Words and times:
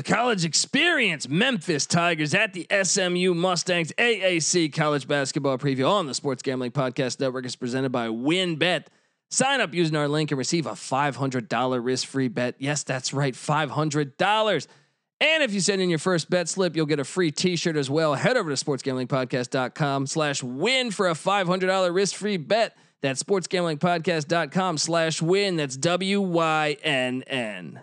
The 0.00 0.14
college 0.14 0.46
experience, 0.46 1.28
Memphis 1.28 1.84
Tigers 1.84 2.32
at 2.32 2.54
the 2.54 2.66
SMU 2.70 3.34
Mustangs 3.34 3.92
AAC 3.98 4.72
college 4.72 5.06
basketball 5.06 5.58
preview 5.58 5.90
on 5.90 6.06
the 6.06 6.14
Sports 6.14 6.40
Gambling 6.40 6.70
Podcast 6.70 7.20
Network 7.20 7.44
is 7.44 7.54
presented 7.54 7.92
by 7.92 8.08
WynnBET. 8.08 8.86
Sign 9.28 9.60
up 9.60 9.74
using 9.74 9.96
our 9.96 10.08
link 10.08 10.30
and 10.30 10.38
receive 10.38 10.64
a 10.64 10.70
$500 10.70 11.84
risk 11.84 12.08
free 12.08 12.28
bet. 12.28 12.54
Yes, 12.58 12.82
that's 12.82 13.12
right, 13.12 13.34
$500. 13.34 14.66
And 15.20 15.42
if 15.42 15.52
you 15.52 15.60
send 15.60 15.82
in 15.82 15.90
your 15.90 15.98
first 15.98 16.30
bet 16.30 16.48
slip, 16.48 16.76
you'll 16.76 16.86
get 16.86 16.98
a 16.98 17.04
free 17.04 17.30
t-shirt 17.30 17.76
as 17.76 17.90
well. 17.90 18.14
Head 18.14 18.38
over 18.38 18.48
to 18.48 18.64
sportsgamblingpodcast.com 18.64 20.06
slash 20.06 20.42
win 20.42 20.92
for 20.92 21.10
a 21.10 21.14
$500 21.14 21.94
risk 21.94 22.16
free 22.16 22.38
bet. 22.38 22.74
That's 23.02 23.22
sportsgamblingpodcast.com 23.22 24.78
slash 24.78 25.20
win. 25.20 25.56
That's 25.56 25.76
W 25.76 26.22
Y 26.22 26.78
N 26.82 27.22
N. 27.26 27.82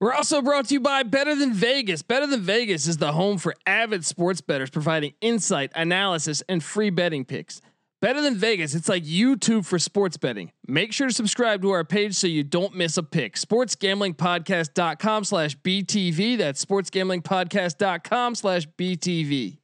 We're 0.00 0.14
also 0.14 0.40
brought 0.42 0.66
to 0.66 0.74
you 0.74 0.80
by 0.80 1.02
Better 1.02 1.34
Than 1.34 1.52
Vegas. 1.52 2.02
Better 2.02 2.28
Than 2.28 2.42
Vegas 2.42 2.86
is 2.86 2.98
the 2.98 3.10
home 3.12 3.36
for 3.36 3.54
avid 3.66 4.04
sports 4.04 4.40
bettors, 4.40 4.70
providing 4.70 5.14
insight, 5.20 5.72
analysis, 5.74 6.40
and 6.48 6.62
free 6.62 6.90
betting 6.90 7.24
picks. 7.24 7.60
Better 8.00 8.20
Than 8.20 8.36
Vegas, 8.36 8.76
it's 8.76 8.88
like 8.88 9.02
YouTube 9.02 9.66
for 9.66 9.76
sports 9.76 10.16
betting. 10.16 10.52
Make 10.68 10.92
sure 10.92 11.08
to 11.08 11.12
subscribe 11.12 11.62
to 11.62 11.70
our 11.70 11.82
page 11.82 12.14
so 12.14 12.28
you 12.28 12.44
don't 12.44 12.76
miss 12.76 12.96
a 12.96 13.02
pick. 13.02 13.34
SportsGamblingPodcast.com 13.34 15.24
slash 15.24 15.58
BTV. 15.58 16.38
That's 16.38 16.64
SportsGamblingPodcast.com 16.64 18.36
slash 18.36 18.68
BTV. 18.78 19.58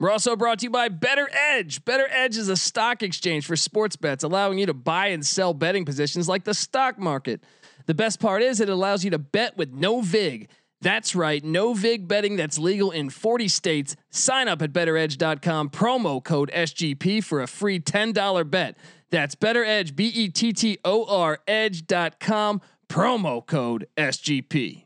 We're 0.00 0.10
also 0.10 0.34
brought 0.34 0.60
to 0.60 0.64
you 0.64 0.70
by 0.70 0.88
Bettor 0.88 1.28
Edge. 1.30 1.84
Bettor 1.84 2.08
Edge 2.10 2.38
is 2.38 2.48
a 2.48 2.56
stock 2.56 3.02
exchange 3.02 3.46
for 3.46 3.56
sports 3.56 3.96
bets, 3.96 4.24
allowing 4.24 4.58
you 4.58 4.64
to 4.66 4.74
buy 4.74 5.08
and 5.08 5.24
sell 5.24 5.52
betting 5.52 5.84
positions 5.84 6.28
like 6.28 6.44
the 6.44 6.54
stock 6.54 6.98
market. 6.98 7.42
The 7.86 7.94
best 7.94 8.20
part 8.20 8.42
is 8.42 8.60
it 8.60 8.68
allows 8.68 9.04
you 9.04 9.10
to 9.10 9.18
bet 9.18 9.56
with 9.56 9.72
no 9.72 10.00
VIG. 10.00 10.48
That's 10.82 11.14
right, 11.14 11.42
no 11.42 11.72
VIG 11.72 12.06
betting 12.06 12.36
that's 12.36 12.58
legal 12.58 12.90
in 12.90 13.10
40 13.10 13.48
states. 13.48 13.96
Sign 14.10 14.46
up 14.48 14.60
at 14.60 14.72
bettoredge.com, 14.72 15.70
promo 15.70 16.22
code 16.22 16.50
SGP 16.54 17.24
for 17.24 17.40
a 17.40 17.46
free 17.46 17.80
$10 17.80 18.50
bet. 18.50 18.76
That's 19.10 19.34
bettoredge, 19.34 19.96
B 19.96 20.06
E 20.08 20.28
T 20.28 20.52
T 20.52 20.78
O 20.84 21.04
R 21.04 21.38
edge.com, 21.46 22.60
promo 22.88 23.46
code 23.46 23.86
SGP. 23.96 24.84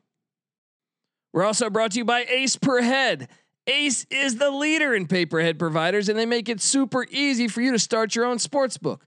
We're 1.32 1.44
also 1.44 1.70
brought 1.70 1.92
to 1.92 1.98
you 1.98 2.04
by 2.04 2.24
Ace 2.28 2.56
Per 2.56 2.82
Head. 2.82 3.28
Ace 3.66 4.04
is 4.10 4.36
the 4.36 4.50
leader 4.50 4.94
in 4.94 5.06
pay-per-head 5.06 5.58
providers, 5.58 6.08
and 6.08 6.18
they 6.18 6.26
make 6.26 6.48
it 6.48 6.60
super 6.60 7.06
easy 7.10 7.46
for 7.46 7.60
you 7.60 7.72
to 7.72 7.78
start 7.78 8.16
your 8.16 8.24
own 8.24 8.38
sports 8.38 8.78
book. 8.78 9.06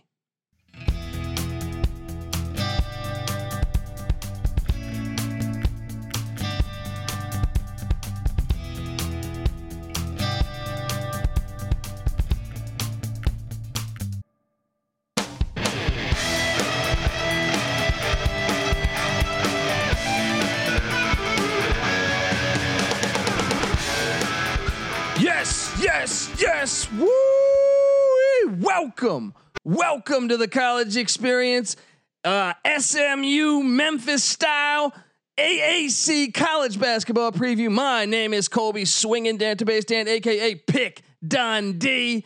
Welcome. 28.91 29.33
Welcome 29.63 30.27
to 30.27 30.35
the 30.35 30.49
college 30.49 30.97
experience. 30.97 31.77
Uh, 32.25 32.53
SMU 32.77 33.63
Memphis 33.63 34.21
style 34.21 34.93
AAC 35.37 36.33
college 36.33 36.77
basketball 36.77 37.31
preview. 37.31 37.71
My 37.71 38.03
name 38.03 38.33
is 38.33 38.49
Colby 38.49 38.83
Swinging 38.83 39.37
Database 39.37 39.85
Dan, 39.85 40.09
aka 40.09 40.55
Pick 40.55 41.03
Dundee. 41.25 42.25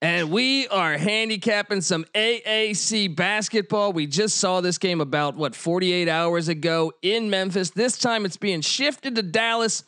And 0.00 0.30
we 0.30 0.66
are 0.68 0.96
handicapping 0.96 1.82
some 1.82 2.06
AAC 2.14 3.14
basketball. 3.14 3.92
We 3.92 4.06
just 4.06 4.38
saw 4.38 4.62
this 4.62 4.78
game 4.78 5.02
about 5.02 5.36
what 5.36 5.54
48 5.54 6.08
hours 6.08 6.48
ago 6.48 6.90
in 7.02 7.28
Memphis. 7.28 7.68
This 7.68 7.98
time 7.98 8.24
it's 8.24 8.38
being 8.38 8.62
shifted 8.62 9.14
to 9.16 9.22
Dallas. 9.22 9.84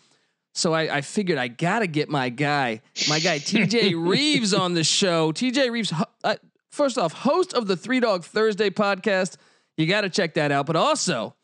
So 0.52 0.74
I, 0.74 0.96
I 0.96 1.00
figured 1.00 1.38
I 1.38 1.48
gotta 1.48 1.86
get 1.86 2.08
my 2.08 2.28
guy, 2.28 2.82
my 3.08 3.20
guy 3.20 3.38
TJ 3.38 3.94
Rives 4.10 4.52
on 4.52 4.74
the 4.74 4.82
show. 4.82 5.32
TJ 5.32 5.70
Rives, 5.70 5.92
uh, 6.24 6.36
first 6.70 6.98
off, 6.98 7.12
host 7.12 7.54
of 7.54 7.66
the 7.66 7.76
Three 7.76 8.00
Dog 8.00 8.24
Thursday 8.24 8.70
podcast. 8.70 9.36
You 9.76 9.86
got 9.86 10.02
to 10.02 10.10
check 10.10 10.34
that 10.34 10.52
out. 10.52 10.66
But 10.66 10.76
also, 10.76 11.34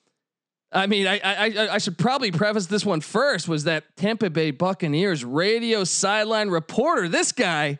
I 0.72 0.86
mean, 0.86 1.06
I, 1.06 1.20
I 1.22 1.74
I 1.74 1.78
should 1.78 1.96
probably 1.96 2.30
preface 2.30 2.66
this 2.66 2.84
one 2.84 3.00
first. 3.00 3.48
Was 3.48 3.64
that 3.64 3.84
Tampa 3.96 4.30
Bay 4.30 4.50
Buccaneers 4.50 5.24
radio 5.24 5.84
sideline 5.84 6.48
reporter? 6.50 7.08
This 7.08 7.32
guy, 7.32 7.78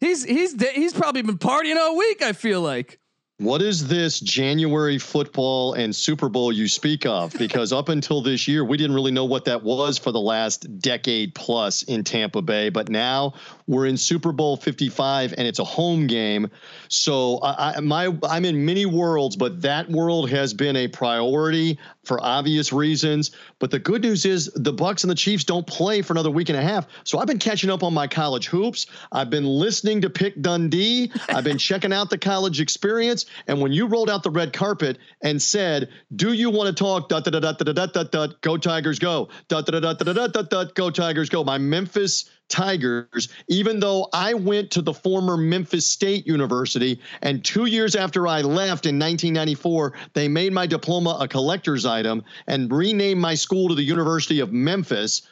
he's 0.00 0.24
he's 0.24 0.60
he's 0.72 0.92
probably 0.92 1.22
been 1.22 1.38
partying 1.38 1.76
all 1.76 1.96
week. 1.96 2.22
I 2.22 2.32
feel 2.32 2.60
like. 2.60 2.98
What 3.40 3.62
is 3.62 3.86
this 3.86 4.18
January 4.18 4.98
football 4.98 5.74
and 5.74 5.94
Super 5.94 6.28
Bowl 6.28 6.50
you 6.50 6.66
speak 6.66 7.06
of? 7.06 7.32
Because 7.38 7.72
up 7.72 7.88
until 7.88 8.20
this 8.20 8.48
year, 8.48 8.64
we 8.64 8.76
didn't 8.76 8.96
really 8.96 9.12
know 9.12 9.26
what 9.26 9.44
that 9.44 9.62
was 9.62 9.96
for 9.96 10.10
the 10.10 10.20
last 10.20 10.80
decade 10.80 11.36
plus 11.36 11.84
in 11.84 12.02
Tampa 12.02 12.42
Bay. 12.42 12.68
But 12.68 12.88
now 12.88 13.34
we're 13.68 13.86
in 13.86 13.96
Super 13.96 14.32
Bowl 14.32 14.56
55 14.56 15.34
and 15.36 15.46
it's 15.46 15.58
a 15.58 15.64
home 15.64 16.06
game. 16.06 16.50
So 16.88 17.38
I, 17.42 17.78
my 17.80 18.12
I'm 18.28 18.44
in 18.44 18.64
many 18.64 18.86
worlds, 18.86 19.36
but 19.36 19.62
that 19.62 19.88
world 19.90 20.30
has 20.30 20.54
been 20.54 20.74
a 20.74 20.88
priority 20.88 21.78
for 22.02 22.18
obvious 22.24 22.72
reasons. 22.72 23.30
But 23.58 23.70
the 23.70 23.78
good 23.78 24.02
news 24.02 24.24
is 24.24 24.50
the 24.54 24.72
Bucks 24.72 25.04
and 25.04 25.10
the 25.10 25.14
Chiefs 25.14 25.44
don't 25.44 25.66
play 25.66 26.00
for 26.00 26.14
another 26.14 26.30
week 26.30 26.48
and 26.48 26.58
a 26.58 26.62
half. 26.62 26.86
So 27.04 27.18
I've 27.18 27.26
been 27.26 27.38
catching 27.38 27.68
up 27.68 27.82
on 27.82 27.92
my 27.92 28.06
college 28.06 28.46
hoops. 28.46 28.86
I've 29.12 29.28
been 29.28 29.44
listening 29.44 30.00
to 30.00 30.10
Pick 30.10 30.40
Dundee. 30.40 31.12
I've 31.28 31.44
been 31.44 31.58
checking 31.58 31.92
out 31.92 32.08
the 32.08 32.18
college 32.18 32.60
experience. 32.60 33.26
And 33.46 33.60
when 33.60 33.72
you 33.72 33.86
rolled 33.86 34.08
out 34.08 34.22
the 34.22 34.30
red 34.30 34.54
carpet 34.54 34.96
and 35.20 35.40
said, 35.40 35.90
"Do 36.16 36.32
you 36.32 36.48
want 36.48 36.68
to 36.68 36.74
talk?" 36.74 37.10
Dot 37.10 37.24
dot 37.24 37.42
dot 37.42 37.58
dot 37.58 37.74
dot 37.74 37.92
dot 37.92 38.10
dot. 38.10 38.40
Go 38.40 38.56
Tigers, 38.56 38.98
go! 38.98 39.28
Dot 39.48 39.66
dot 39.66 39.82
dot 39.82 39.98
dot 39.98 40.14
dot 40.14 40.32
dot 40.32 40.50
dot. 40.50 40.74
Go 40.74 40.90
Tigers, 40.90 41.28
go! 41.28 41.44
My 41.44 41.58
Memphis 41.58 42.30
Tigers, 42.48 43.28
even 43.48 43.80
though 43.80 44.08
I 44.12 44.34
went 44.34 44.70
to 44.72 44.82
the 44.82 44.94
former 44.94 45.36
Memphis 45.36 45.86
State 45.86 46.26
University, 46.26 47.00
and 47.22 47.44
two 47.44 47.66
years 47.66 47.94
after 47.94 48.26
I 48.26 48.40
left 48.40 48.86
in 48.86 48.98
1994, 48.98 49.94
they 50.14 50.28
made 50.28 50.52
my 50.52 50.66
diploma 50.66 51.18
a 51.20 51.28
collector's 51.28 51.84
item 51.84 52.24
and 52.46 52.72
renamed 52.72 53.20
my 53.20 53.34
school 53.34 53.68
to 53.68 53.74
the 53.74 53.82
University 53.82 54.40
of 54.40 54.52
Memphis. 54.52 55.22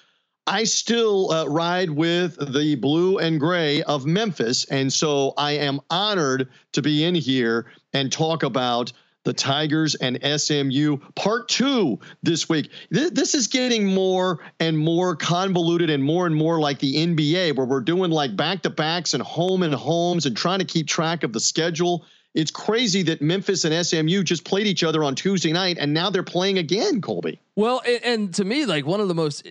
I 0.47 0.65
still 0.65 1.33
uh, 1.33 1.47
ride 1.47 1.91
with 1.91 2.37
the 2.55 2.77
blue 2.77 3.19
and 3.19 3.41
gray 3.41 3.83
of 3.83 4.07
Memphis. 4.07 4.65
And 4.67 4.93
so 4.93 5.33
I 5.37 5.53
am 5.53 5.81
honored 5.91 6.49
to 6.73 6.83
be 6.83 7.03
in 7.03 7.17
here 7.17 7.67
and 7.93 8.13
talk 8.13 8.45
about 8.45 8.93
the 9.27 9.35
Tigers 9.35 9.97
and 9.97 10.19
SMU 10.41 10.99
part 11.17 11.49
two 11.49 11.99
this 12.23 12.49
week. 12.49 12.71
Th- 12.95 13.13
this 13.13 13.35
is 13.35 13.49
getting 13.49 13.85
more 13.85 14.39
and 14.61 14.79
more 14.79 15.17
convoluted 15.17 15.91
and 15.91 16.03
more 16.03 16.27
and 16.27 16.35
more 16.35 16.61
like 16.61 16.79
the 16.79 16.95
NBA, 16.95 17.57
where 17.57 17.67
we're 17.67 17.81
doing 17.81 18.13
like 18.13 18.37
back 18.37 18.63
to 18.63 18.71
backs 18.71 19.15
and 19.15 19.23
home 19.23 19.65
and 19.65 19.75
homes 19.75 20.27
and 20.27 20.37
trying 20.37 20.61
to 20.61 20.65
keep 20.65 20.87
track 20.87 21.25
of 21.25 21.33
the 21.33 21.41
schedule. 21.41 22.07
It's 22.35 22.53
crazy 22.53 23.03
that 23.03 23.21
Memphis 23.21 23.65
and 23.65 23.85
SMU 23.85 24.23
just 24.23 24.45
played 24.45 24.69
each 24.69 24.85
other 24.85 25.03
on 25.03 25.17
Tuesday 25.17 25.53
night 25.53 25.77
and 25.81 25.93
now 25.93 26.09
they're 26.09 26.23
playing 26.23 26.59
again, 26.59 27.01
Colby. 27.01 27.41
Well, 27.57 27.83
and, 27.85 28.05
and 28.05 28.35
to 28.35 28.45
me, 28.45 28.65
like 28.65 28.87
one 28.87 29.01
of 29.01 29.09
the 29.09 29.15
most 29.15 29.49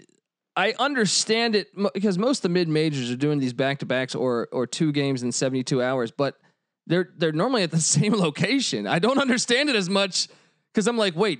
I 0.55 0.73
understand 0.79 1.53
it 1.53 1.67
because 1.93 2.17
most 2.17 2.37
of 2.37 2.43
the 2.43 2.49
mid 2.49 2.69
majors 2.69 3.11
are 3.11 3.17
doing 3.17 3.39
these 3.39 3.51
back 3.51 3.79
to 3.79 3.85
backs 3.85 4.15
or 4.15 4.47
or 4.53 4.65
two 4.65 4.93
games 4.93 5.21
in 5.21 5.33
72 5.33 5.83
hours, 5.83 6.11
but 6.11 6.37
they're 6.87 7.09
they're 7.17 7.31
normally 7.31 7.63
at 7.63 7.71
the 7.71 7.79
same 7.81 8.13
location. 8.13 8.87
I 8.87 8.99
don't 8.99 9.17
understand 9.17 9.69
it 9.69 9.75
as 9.75 9.89
much 9.89 10.27
because 10.73 10.87
I'm 10.87 10.97
like, 10.97 11.15
wait, 11.15 11.39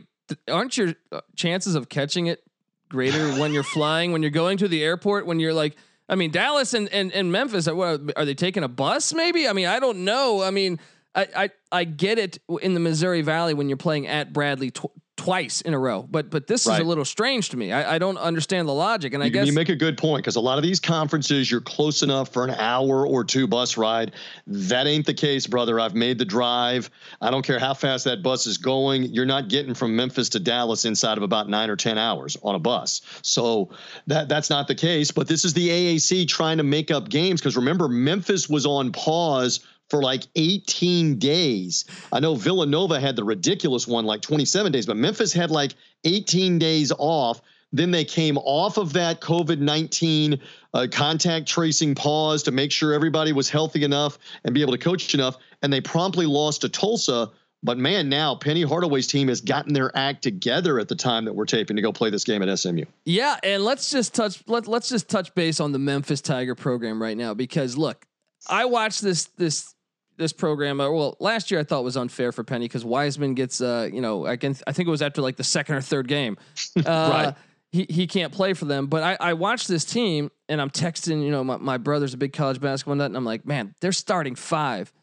aren't 0.50 0.78
your 0.78 0.94
uh, 1.12 1.22
chances 1.36 1.76
of 1.76 1.90
catching 1.90 2.28
it 2.28 2.44
greater 2.90 3.34
when 3.40 3.54
you're 3.54 3.64
flying, 3.64 4.12
when 4.12 4.22
you're 4.22 4.32
going 4.32 4.58
to 4.58 4.68
the 4.68 4.84
airport, 4.84 5.26
when 5.26 5.40
you're 5.40 5.54
like, 5.54 5.76
I 6.08 6.16
mean, 6.16 6.32
Dallas 6.32 6.74
and 6.74 6.90
and, 6.90 7.12
and 7.14 7.32
Memphis, 7.32 7.68
are, 7.68 8.00
are 8.16 8.26
they 8.26 8.36
taking 8.36 8.64
a 8.64 8.68
bus? 8.68 9.14
Maybe. 9.14 9.48
I 9.48 9.54
mean, 9.54 9.68
I 9.68 9.80
don't 9.80 10.06
know. 10.06 10.42
I 10.42 10.52
mean, 10.52 10.80
I 11.14 11.28
I, 11.36 11.50
I 11.72 11.84
get 11.84 12.20
it 12.20 12.40
in 12.62 12.74
the 12.74 12.80
Missouri 12.80 13.22
Valley 13.22 13.54
when 13.54 13.70
you're 13.70 13.78
playing 13.78 14.08
at 14.08 14.34
Bradley. 14.34 14.72
Tw- 14.72 14.92
twice 15.18 15.62
in 15.62 15.74
a 15.74 15.80
row. 15.80 16.06
But 16.10 16.30
but 16.30 16.48
this 16.48 16.66
Right. 16.66 16.76
is 16.76 16.80
a 16.82 16.84
little 16.84 17.06
strange 17.06 17.50
to 17.50 17.58
me. 17.58 17.72
I, 17.72 17.96
I 17.96 17.98
don't 18.00 18.18
understand 18.18 18.68
the 18.68 18.74
logic, 18.74 19.14
and 19.14 19.24
I 19.24 19.28
You, 19.28 19.32
guess 19.32 19.48
you 19.48 19.54
make 19.54 19.70
a 19.70 19.76
good 19.76 19.98
point 19.98 20.24
because 20.24 20.36
a 20.36 20.42
lot 20.42 20.58
of 20.58 20.64
these 20.64 20.80
conferences, 20.80 21.50
you're 21.50 21.62
close 21.62 22.04
enough 22.04 22.34
for 22.34 22.44
an 22.44 22.52
hour 22.52 23.08
or 23.08 23.24
two 23.24 23.48
bus 23.48 23.78
ride. 23.78 24.12
That 24.48 24.88
ain't 24.88 25.06
the 25.06 25.14
case, 25.14 25.48
brother. 25.48 25.80
I've 25.80 25.96
made 25.96 26.18
the 26.18 26.26
drive. 26.26 26.90
I 27.22 27.32
don't 27.32 27.46
care 27.46 27.60
how 27.60 27.74
fast 27.74 28.06
that 28.06 28.22
bus 28.24 28.46
is 28.46 28.58
going. 28.58 29.04
You're 29.14 29.26
not 29.26 29.48
getting 29.48 29.74
from 29.74 29.96
Memphis 29.96 30.30
to 30.30 30.40
Dallas 30.40 30.86
inside 30.86 31.18
of 31.18 31.24
about 31.24 31.50
nine 31.50 31.70
or 31.70 31.76
ten 31.76 31.98
hours 31.98 32.36
on 32.44 32.56
a 32.56 32.60
bus. 32.60 33.02
So 33.22 33.70
that 34.08 34.28
that's 34.28 34.50
not 34.50 34.68
the 34.68 34.76
case. 34.76 35.12
But 35.12 35.28
this 35.28 35.46
is 35.46 35.54
the 35.54 35.70
AAC 35.70 36.28
trying 36.28 36.58
to 36.58 36.64
make 36.64 36.92
up 36.92 37.10
games 37.10 37.40
because 37.40 37.56
remember, 37.56 37.88
Memphis 37.88 38.50
was 38.50 38.66
on 38.66 38.92
pause 38.92 39.62
for 39.90 40.02
like 40.02 40.24
18 40.36 41.20
days. 41.20 41.86
I 42.12 42.20
know 42.20 42.36
Villanova 42.36 43.00
had 43.00 43.16
the 43.16 43.24
ridiculous 43.24 43.88
one, 43.88 44.06
like 44.06 44.22
27 44.22 44.72
days, 44.72 44.86
but 44.86 44.98
Memphis 44.98 45.34
had 45.34 45.52
like 45.52 45.74
18 46.04 46.60
days 46.60 46.92
off. 46.98 47.42
Then 47.72 47.92
they 47.92 48.06
came 48.06 48.38
off 48.38 48.78
of 48.78 48.94
that 48.94 49.20
COVID 49.22 49.60
19 49.60 50.40
uh, 50.74 50.88
contact 50.92 51.48
tracing 51.48 51.94
pause 51.94 52.44
to 52.44 52.52
make 52.52 52.72
sure 52.72 52.94
everybody 52.94 53.34
was 53.34 53.50
healthy 53.50 53.84
enough 53.84 54.18
and 54.44 54.54
be 54.54 54.62
able 54.62 54.72
to 54.72 54.78
coach 54.78 55.14
enough. 55.14 55.38
And 55.62 55.74
they 55.74 55.82
promptly 55.82 56.26
lost 56.26 56.62
to 56.62 56.70
Tulsa. 56.70 57.32
But 57.64 57.78
man, 57.78 58.08
now 58.08 58.36
Penny 58.36 58.62
Hardaway's 58.62 59.08
team 59.08 59.28
has 59.28 59.42
gotten 59.42 59.74
their 59.74 59.96
act 59.98 60.22
together 60.22 60.80
at 60.80 60.88
the 60.88 60.96
time 60.96 61.26
that 61.26 61.34
we're 61.34 61.46
taping 61.46 61.76
to 61.76 61.82
go 61.82 61.92
play 61.92 62.10
this 62.10 62.24
game 62.24 62.42
at 62.44 62.60
SMU. 62.60 62.86
Yeah, 63.06 63.38
and 63.44 63.64
let's 63.64 63.90
just 63.90 64.14
touch 64.14 64.44
let 64.48 64.68
let's 64.68 64.88
just 64.88 65.10
touch 65.10 65.34
base 65.36 65.60
on 65.60 65.72
the 65.72 65.80
Memphis 65.80 66.22
Tiger 66.22 66.56
program 66.56 67.02
right 67.02 67.18
now 67.18 67.34
because 67.34 67.76
look, 67.76 68.06
I 68.48 68.66
watched 68.66 69.02
this 69.02 69.26
this 69.38 69.75
this 70.18 70.34
program. 70.34 70.80
Uh, 70.80 70.90
well, 70.90 71.18
last 71.20 71.52
year 71.52 71.60
I 71.60 71.64
thought 71.64 71.84
was 71.84 71.98
unfair 71.98 72.32
for 72.32 72.44
Penny 72.44 72.66
because 72.66 72.86
Wiseman 72.86 73.34
gets 73.34 73.62
uh 73.62 73.90
you 73.92 74.02
know 74.02 74.26
I 74.26 74.38
can 74.38 74.56
I 74.68 74.72
think 74.72 74.88
it 74.88 74.92
was 74.92 75.02
after 75.02 75.22
like 75.22 75.36
the 75.38 75.44
second 75.44 75.76
or 75.76 75.82
third 75.82 76.08
game, 76.08 76.38
uh, 76.78 76.82
Right. 76.86 77.36
He 77.72 77.86
he 77.90 78.08
can't 78.08 78.32
play 78.32 78.54
for 78.54 78.66
them, 78.66 78.88
but 78.88 79.04
I 79.04 79.18
I 79.20 79.34
watched 79.34 79.68
this 79.68 79.84
team 79.84 80.32
and 80.48 80.62
I'm 80.62 80.70
texting 80.70 81.24
you 81.24 81.32
know 81.32 81.44
my 81.44 81.58
my 81.58 81.78
brother's 81.78 82.14
a 82.14 82.18
big 82.18 82.32
college 82.32 82.62
basketball 82.62 82.96
nut 82.96 83.08
and 83.08 83.18
I'm 83.18 83.26
like 83.26 83.46
man 83.46 83.76
they're 83.82 83.92
starting 83.92 84.36
five 84.36 84.94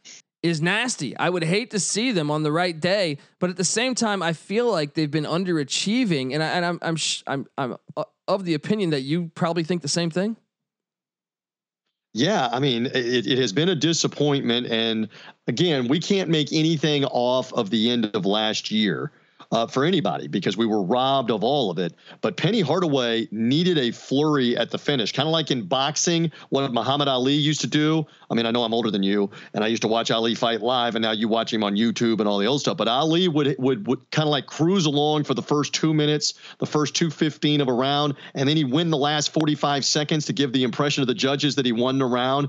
is 0.42 0.60
nasty. 0.60 1.16
I 1.16 1.30
would 1.30 1.44
hate 1.44 1.70
to 1.70 1.80
see 1.80 2.12
them 2.12 2.30
on 2.30 2.42
the 2.42 2.50
right 2.50 2.78
day, 2.78 3.18
but 3.38 3.48
at 3.48 3.56
the 3.56 3.64
same 3.64 3.94
time, 3.94 4.22
I 4.22 4.32
feel 4.32 4.70
like 4.70 4.94
they've 4.94 5.10
been 5.10 5.24
underachieving, 5.24 6.34
and 6.34 6.42
I, 6.42 6.46
and 6.48 6.64
I'm 6.64 6.78
I'm 6.82 6.96
sh- 6.96 7.22
I'm 7.26 7.46
I'm 7.56 7.76
uh, 7.96 8.04
of 8.26 8.44
the 8.44 8.54
opinion 8.54 8.90
that 8.90 9.02
you 9.02 9.30
probably 9.34 9.62
think 9.62 9.82
the 9.82 9.88
same 9.88 10.10
thing. 10.10 10.36
Yeah, 12.14 12.48
I 12.52 12.58
mean, 12.58 12.86
it, 12.86 13.26
it 13.26 13.38
has 13.38 13.52
been 13.52 13.70
a 13.70 13.74
disappointment. 13.74 14.66
And 14.66 15.08
again, 15.46 15.88
we 15.88 15.98
can't 15.98 16.28
make 16.28 16.52
anything 16.52 17.04
off 17.06 17.52
of 17.54 17.70
the 17.70 17.90
end 17.90 18.10
of 18.14 18.26
last 18.26 18.70
year 18.70 19.12
uh, 19.52 19.66
for 19.66 19.84
anybody 19.84 20.26
because 20.26 20.56
we 20.56 20.66
were 20.66 20.82
robbed 20.82 21.30
of 21.30 21.44
all 21.44 21.70
of 21.70 21.78
it. 21.78 21.94
But 22.22 22.36
Penny 22.36 22.60
Hardaway 22.60 23.28
needed 23.30 23.78
a 23.78 23.92
flurry 23.92 24.56
at 24.56 24.70
the 24.70 24.78
finish, 24.78 25.12
kind 25.12 25.28
of 25.28 25.32
like 25.32 25.50
in 25.50 25.62
boxing, 25.62 26.32
what 26.48 26.72
Muhammad 26.72 27.06
Ali 27.06 27.34
used 27.34 27.60
to 27.60 27.66
do. 27.66 28.06
I 28.30 28.34
mean, 28.34 28.46
I 28.46 28.50
know 28.50 28.64
I'm 28.64 28.72
older 28.72 28.90
than 28.90 29.02
you, 29.02 29.30
and 29.52 29.62
I 29.62 29.66
used 29.66 29.82
to 29.82 29.88
watch 29.88 30.10
Ali 30.10 30.34
fight 30.34 30.62
live, 30.62 30.94
and 30.94 31.02
now 31.02 31.12
you 31.12 31.28
watch 31.28 31.52
him 31.52 31.62
on 31.62 31.76
YouTube 31.76 32.18
and 32.18 32.28
all 32.28 32.38
the 32.38 32.46
old 32.46 32.60
stuff. 32.60 32.78
But 32.78 32.88
Ali 32.88 33.28
would 33.28 33.54
would, 33.58 33.86
would 33.86 34.10
kind 34.10 34.26
of 34.26 34.30
like 34.30 34.46
cruise 34.46 34.86
along 34.86 35.24
for 35.24 35.34
the 35.34 35.42
first 35.42 35.74
two 35.74 35.92
minutes, 35.92 36.34
the 36.58 36.66
first 36.66 36.96
two 36.96 37.10
fifteen 37.10 37.60
of 37.60 37.68
a 37.68 37.72
round, 37.72 38.14
and 38.34 38.48
then 38.48 38.56
he'd 38.56 38.72
win 38.72 38.90
the 38.90 38.96
last 38.96 39.32
45 39.32 39.84
seconds 39.84 40.26
to 40.26 40.32
give 40.32 40.52
the 40.52 40.62
impression 40.62 41.02
of 41.02 41.06
the 41.06 41.14
judges 41.14 41.54
that 41.56 41.66
he 41.66 41.72
won 41.72 41.98
the 41.98 42.06
round 42.06 42.48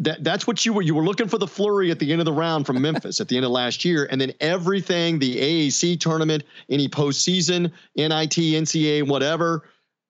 that 0.00 0.24
that's 0.24 0.46
what 0.46 0.64
you 0.64 0.72
were 0.72 0.82
you 0.82 0.94
were 0.94 1.04
looking 1.04 1.28
for 1.28 1.38
the 1.38 1.46
flurry 1.46 1.90
at 1.90 1.98
the 1.98 2.10
end 2.10 2.20
of 2.20 2.24
the 2.24 2.32
round 2.32 2.66
from 2.66 2.80
Memphis 2.80 3.20
at 3.20 3.28
the 3.28 3.36
end 3.36 3.44
of 3.44 3.52
last 3.52 3.84
year, 3.84 4.08
and 4.10 4.20
then 4.20 4.32
everything 4.40 5.18
the 5.18 5.36
AAC 5.36 6.00
tournament, 6.00 6.42
any 6.68 6.88
postseason, 6.88 7.70
NIT, 7.96 8.36
NCAA, 8.36 9.06
whatever, 9.06 9.64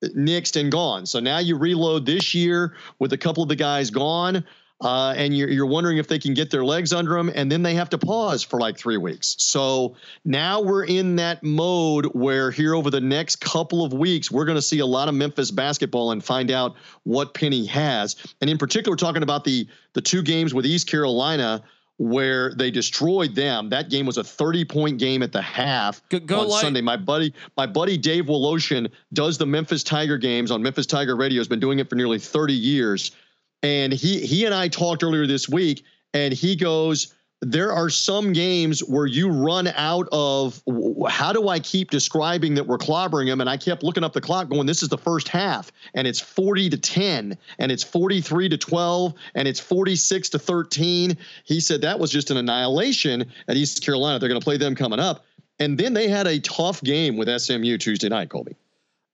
nixed 0.04 0.58
and 0.58 0.70
gone. 0.70 1.06
So 1.06 1.20
now 1.20 1.38
you 1.38 1.58
reload 1.58 2.06
this 2.06 2.34
year 2.34 2.75
with 3.00 3.12
a 3.12 3.19
couple 3.19 3.42
of 3.42 3.48
the 3.48 3.56
guys 3.56 3.90
gone. 3.90 4.44
Uh, 4.81 5.12
and 5.17 5.37
you're, 5.37 5.50
you're 5.50 5.67
wondering 5.67 5.99
if 5.99 6.09
they 6.09 6.19
can 6.19 6.32
get 6.32 6.50
their 6.50 6.65
legs 6.65 6.93
under 6.93 7.15
them, 7.15 7.31
and 7.35 7.53
then 7.53 7.62
they 7.62 7.75
have 7.75 7.91
to 7.91 7.99
pause 7.99 8.43
for 8.43 8.59
like 8.59 8.79
three 8.79 8.97
weeks. 8.97 9.37
So 9.38 9.97
now 10.25 10.61
we're 10.61 10.85
in 10.85 11.17
that 11.17 11.43
mode 11.43 12.06
where 12.06 12.50
here 12.50 12.75
over 12.75 12.91
the 12.91 13.00
next 13.00 13.37
couple 13.37 13.85
of 13.85 13.93
weeks, 13.93 14.31
we're 14.31 14.47
going 14.47 14.56
to 14.56 14.62
see 14.62 14.79
a 14.79 14.87
lot 14.87 15.09
of 15.09 15.15
Memphis 15.15 15.50
basketball 15.50 16.12
and 16.12 16.25
find 16.25 16.50
out 16.50 16.77
what 17.03 17.35
Penny 17.35 17.67
has. 17.67 18.17
And 18.41 18.49
in 18.49 18.56
particular, 18.56 18.97
talking 18.97 19.23
about 19.23 19.44
the 19.44 19.69
the 19.93 20.00
two 20.00 20.23
games 20.23 20.55
with 20.55 20.65
East 20.65 20.88
Carolina 20.88 21.62
where 22.00 22.55
they 22.55 22.71
destroyed 22.71 23.35
them. 23.35 23.69
That 23.69 23.91
game 23.91 24.06
was 24.06 24.17
a 24.17 24.25
30 24.25 24.65
point 24.65 24.99
game 24.99 25.23
at 25.23 25.32
the 25.32 25.43
half 25.43 26.00
Go- 26.09 26.19
go 26.21 26.41
on 26.41 26.49
light. 26.49 26.62
Sunday. 26.62 26.81
My 26.81 26.97
buddy, 26.97 27.35
my 27.59 27.67
buddy 27.67 27.99
Dave 27.99 28.25
Woloshin 28.25 28.91
does 29.12 29.37
the 29.37 29.44
Memphis 29.44 29.82
Tiger 29.82 30.17
games 30.17 30.50
on 30.50 30.62
Memphis 30.62 30.87
Tiger 30.87 31.15
Radio. 31.15 31.41
Has 31.41 31.49
been 31.49 31.61
doing 31.61 31.79
it 31.79 31.91
for 31.91 31.97
nearly 31.97 32.19
30 32.19 32.55
years, 32.55 33.11
and 33.62 33.92
he 33.92 34.24
he 34.26 34.44
and 34.44 34.54
I 34.54 34.68
talked 34.68 35.02
earlier 35.02 35.26
this 35.26 35.48
week, 35.48 35.84
and 36.14 36.32
he 36.32 36.56
goes. 36.56 37.14
There 37.42 37.72
are 37.72 37.88
some 37.88 38.34
games 38.34 38.80
where 38.80 39.06
you 39.06 39.30
run 39.30 39.68
out 39.68 40.06
of 40.12 40.62
how 41.08 41.32
do 41.32 41.48
I 41.48 41.58
keep 41.58 41.90
describing 41.90 42.54
that 42.56 42.66
we're 42.66 42.76
clobbering 42.76 43.28
them? 43.28 43.40
And 43.40 43.48
I 43.48 43.56
kept 43.56 43.82
looking 43.82 44.04
up 44.04 44.12
the 44.12 44.20
clock, 44.20 44.50
going, 44.50 44.66
"This 44.66 44.82
is 44.82 44.90
the 44.90 44.98
first 44.98 45.26
half, 45.28 45.72
and 45.94 46.06
it's 46.06 46.20
40 46.20 46.68
to 46.68 46.76
10, 46.76 47.38
and 47.58 47.72
it's 47.72 47.82
43 47.82 48.50
to 48.50 48.58
12, 48.58 49.14
and 49.34 49.48
it's 49.48 49.58
46 49.58 50.28
to 50.28 50.38
13." 50.38 51.16
He 51.44 51.60
said 51.60 51.80
that 51.80 51.98
was 51.98 52.10
just 52.10 52.30
an 52.30 52.36
annihilation 52.36 53.24
at 53.48 53.56
East 53.56 53.82
Carolina. 53.82 54.18
They're 54.18 54.28
going 54.28 54.38
to 54.38 54.44
play 54.44 54.58
them 54.58 54.74
coming 54.74 55.00
up, 55.00 55.24
and 55.58 55.78
then 55.78 55.94
they 55.94 56.08
had 56.08 56.26
a 56.26 56.40
tough 56.40 56.82
game 56.82 57.16
with 57.16 57.26
SMU 57.40 57.78
Tuesday 57.78 58.10
night, 58.10 58.28
Colby. 58.28 58.54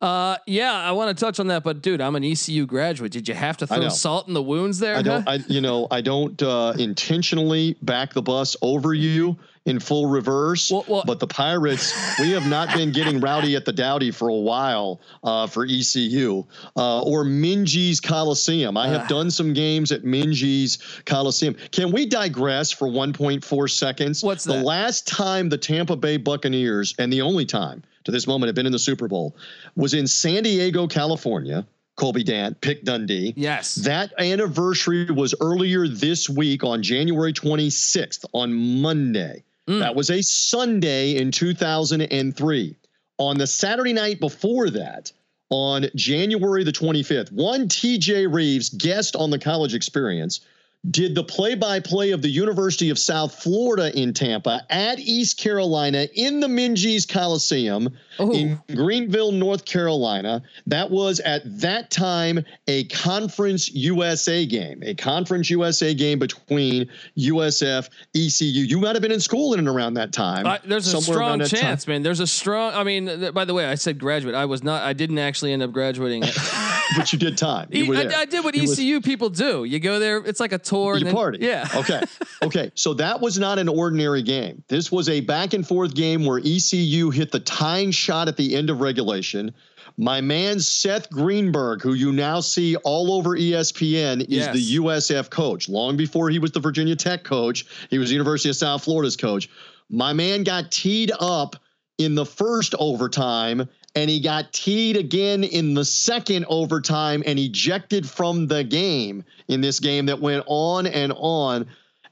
Uh, 0.01 0.37
yeah, 0.47 0.75
I 0.75 0.93
want 0.93 1.17
to 1.17 1.25
touch 1.25 1.41
on 1.41 1.47
that, 1.47 1.65
but 1.65 1.81
dude, 1.81 2.03
I'm 2.03 2.17
an 2.17 2.25
ECU 2.25 2.67
graduate. 2.67 3.13
Did 3.13 3.29
you 3.29 3.35
have 3.35 3.57
to 3.59 3.67
throw 3.67 3.89
salt 3.89 4.29
in 4.29 4.35
the 4.35 4.43
wounds 4.43 4.79
there? 4.79 4.97
I 4.97 5.03
don't, 5.03 5.23
huh? 5.23 5.31
I, 5.33 5.35
you 5.49 5.63
know, 5.63 5.87
I 5.91 6.03
don't 6.03 6.41
uh, 6.43 6.75
intentionally 6.79 7.77
back 7.81 8.13
the 8.13 8.23
bus 8.23 8.57
over 8.61 8.93
you 8.93 9.39
in 9.67 9.79
full 9.81 10.07
reverse. 10.07 10.71
Well- 10.71 10.85
well- 10.89 11.03
but 11.07 11.19
the 11.21 11.27
Pirates, 11.27 11.93
we 12.19 12.31
have 12.31 12.49
not 12.49 12.73
been 12.75 12.93
getting 12.93 13.21
rowdy 13.21 13.55
at 13.57 13.65
the 13.65 13.73
Dowdy 13.73 14.11
for 14.13 14.29
a 14.29 14.35
while 14.35 15.01
uh, 15.23 15.47
for 15.47 15.67
ECU 15.67 16.45
uh, 16.77 17.01
or 17.03 17.25
Minges 17.25 18.03
Coliseum. 18.03 18.77
I 18.77 18.89
have 18.89 19.03
Ah. 19.03 19.09
done 19.09 19.31
some 19.31 19.53
games 19.53 19.93
at 19.93 20.03
Minges 20.05 20.79
Coliseum. 21.05 21.57
Can 21.73 21.93
we 21.93 22.07
digress 22.07 22.71
for 22.71 22.89
1.4 22.89 23.69
seconds? 23.71 24.23
What's 24.23 24.45
the 24.45 24.63
last 24.63 25.07
time 25.07 25.49
the 25.49 25.59
Tampa 25.59 25.97
Bay 25.97 26.17
Buccaneers, 26.17 26.95
and 26.99 27.13
the 27.13 27.21
only 27.23 27.45
time 27.45 27.83
to 28.05 28.13
this 28.13 28.27
moment 28.27 28.49
have 28.49 28.55
been 28.55 28.67
in 28.67 28.73
the 28.73 28.79
Super 28.79 29.09
Bowl, 29.09 29.37
was 29.75 29.93
in 29.95 30.07
San 30.07 30.45
Diego, 30.45 30.87
California. 30.87 31.67
Colby 31.97 32.23
Dant, 32.23 32.61
Pick 32.61 32.85
Dundee. 32.85 33.33
yes. 33.39 33.75
That 33.77 34.13
anniversary 34.19 35.07
was 35.11 35.35
earlier 35.41 35.89
this 35.89 36.29
week 36.29 36.63
on 36.63 36.83
January 36.83 37.33
26th, 37.33 38.27
on 38.35 38.53
Monday. 38.53 39.45
Mm. 39.69 39.81
That 39.81 39.95
was 39.95 40.11
a 40.11 40.23
Sunday 40.23 41.17
in 41.17 41.31
2003. 41.31 42.77
On 43.19 43.39
the 43.39 43.47
Saturday 43.47 43.93
night 43.93 44.21
before 44.21 44.71
that, 44.71 45.13
on 45.51 45.87
January 45.95 46.65
the 46.65 46.73
25th, 46.73 47.33
one 47.33 47.69
TJ 47.69 48.33
Rives, 48.33 48.69
guest 48.69 49.17
on 49.17 49.31
the 49.31 49.39
college 49.39 49.75
experience, 49.75 50.41
did 50.91 51.17
the 51.17 51.25
play 51.25 51.57
by 51.57 51.81
play 51.81 52.13
of 52.13 52.23
the 52.23 52.29
University 52.29 52.91
of 52.91 52.99
South 52.99 53.35
Florida 53.43 53.91
in 54.01 54.13
Tampa 54.15 54.65
at 54.71 55.01
East 55.01 55.37
Carolina 55.37 56.07
in 56.15 56.39
the 56.39 56.47
Minges 56.47 57.09
Coliseum 57.09 57.91
Oh. 58.21 58.33
in 58.33 58.59
Greenville, 58.75 59.33
North 59.33 59.65
Carolina. 59.65 60.43
That 60.69 60.89
was 60.91 61.19
at 61.21 61.43
that 61.61 61.91
time 61.91 62.45
a 62.69 62.85
Conference 62.85 63.69
USA 63.75 64.47
game, 64.47 64.81
a 64.85 64.95
Conference 64.95 65.51
USA 65.51 65.93
game 65.93 66.21
between 66.21 66.89
USF, 67.19 67.89
ECU. 68.15 68.63
You 68.63 68.79
might 68.79 68.95
have 68.95 69.03
been 69.03 69.13
in 69.13 69.21
school 69.21 69.55
in 69.55 69.59
and 69.59 69.69
around 69.69 69.95
that 69.95 70.13
time. 70.13 70.47
I- 70.47 70.61
there's 70.65 70.87
a 70.95 71.03
strong 71.03 71.39
that 71.41 71.51
time. 71.51 71.61
chance, 71.61 71.87
man. 71.89 72.03
There's 72.05 72.21
a 72.21 72.27
strong. 72.29 72.73
I 72.75 72.85
mean, 72.85 73.07
th- 73.07 73.35
by 73.35 73.45
the 73.45 73.55
way, 73.55 73.67
I 73.67 73.75
said 73.75 73.99
graduate. 73.99 74.37
I 74.37 74.45
was 74.45 74.63
not. 74.63 74.83
I 74.85 74.93
didn't 74.93 75.19
actually 75.19 75.53
end 75.53 75.63
up 75.65 75.73
graduating. 75.73 76.23
but 76.97 77.13
you 77.13 77.19
did 77.19 77.37
time. 77.37 77.69
You 77.73 77.93
I. 77.97 78.21
I 78.21 78.25
did 78.25 78.45
what 78.45 78.55
You 78.55 78.63
was- 78.63 78.79
ECU 78.79 79.01
people 79.01 79.31
do. 79.31 79.65
You 79.65 79.81
go 79.81 79.99
there. 79.99 80.19
It's 80.19 80.39
like 80.41 80.53
a 80.53 80.59
tour. 80.59 80.76
And 80.85 81.01
You 81.01 81.05
then- 81.07 81.15
party. 81.15 81.39
Yeah. 81.41 81.69
okay. 81.75 82.03
Okay. 82.43 82.71
So 82.75 82.95
that 82.95 83.21
was 83.21 83.39
not 83.39 83.59
an 83.59 83.69
ordinary 83.69 84.23
game. 84.23 84.63
This 84.69 84.93
was 84.93 85.09
a 85.09 85.21
back 85.21 85.53
and 85.55 85.67
forth 85.67 85.95
game 85.95 86.25
where 86.25 86.39
ECU 86.39 87.11
hit 87.11 87.33
the 87.33 87.41
tying 87.41 87.91
shot 87.91 88.29
at 88.29 88.37
the 88.37 88.55
end 88.55 88.71
of 88.71 88.81
regulation. 88.81 89.53
My 89.99 90.21
man 90.21 90.61
Seth 90.61 91.09
Greenberg, 91.11 91.81
who 91.81 91.95
you 91.95 92.13
now 92.13 92.41
see 92.41 92.77
all 92.77 93.13
over 93.13 93.31
ESPN, 93.31 94.21
is 94.23 94.29
Yes. 94.29 94.53
the 94.55 94.77
USF 94.77 95.31
coach. 95.31 95.69
Long 95.71 95.97
before 95.97 96.29
he 96.29 96.39
was 96.39 96.51
the 96.53 96.61
Virginia 96.61 96.95
Tech 96.95 97.25
coach, 97.25 97.65
he 97.89 97.99
was 97.99 98.13
University 98.13 98.51
of 98.51 98.57
South 98.57 98.85
Florida's 98.85 99.17
coach. 99.17 99.49
My 99.89 100.13
man 100.13 100.43
got 100.45 100.71
teed 100.71 101.13
up 101.19 101.57
in 101.97 102.15
the 102.15 102.27
first 102.27 102.75
overtime 102.79 103.67
and 103.97 104.11
he 104.11 104.21
got 104.21 104.53
teed 104.53 104.97
again 104.97 105.43
in 105.43 105.73
the 105.73 105.85
second 105.85 106.45
overtime 106.49 107.23
and 107.27 107.39
ejected 107.39 108.09
from 108.09 108.47
the 108.47 108.63
game 108.63 109.25
in 109.49 109.63
this 109.63 109.81
game 109.81 110.07
that 110.07 110.21
went 110.21 110.45
on 110.47 110.87
and 110.87 111.13
on. 111.17 111.67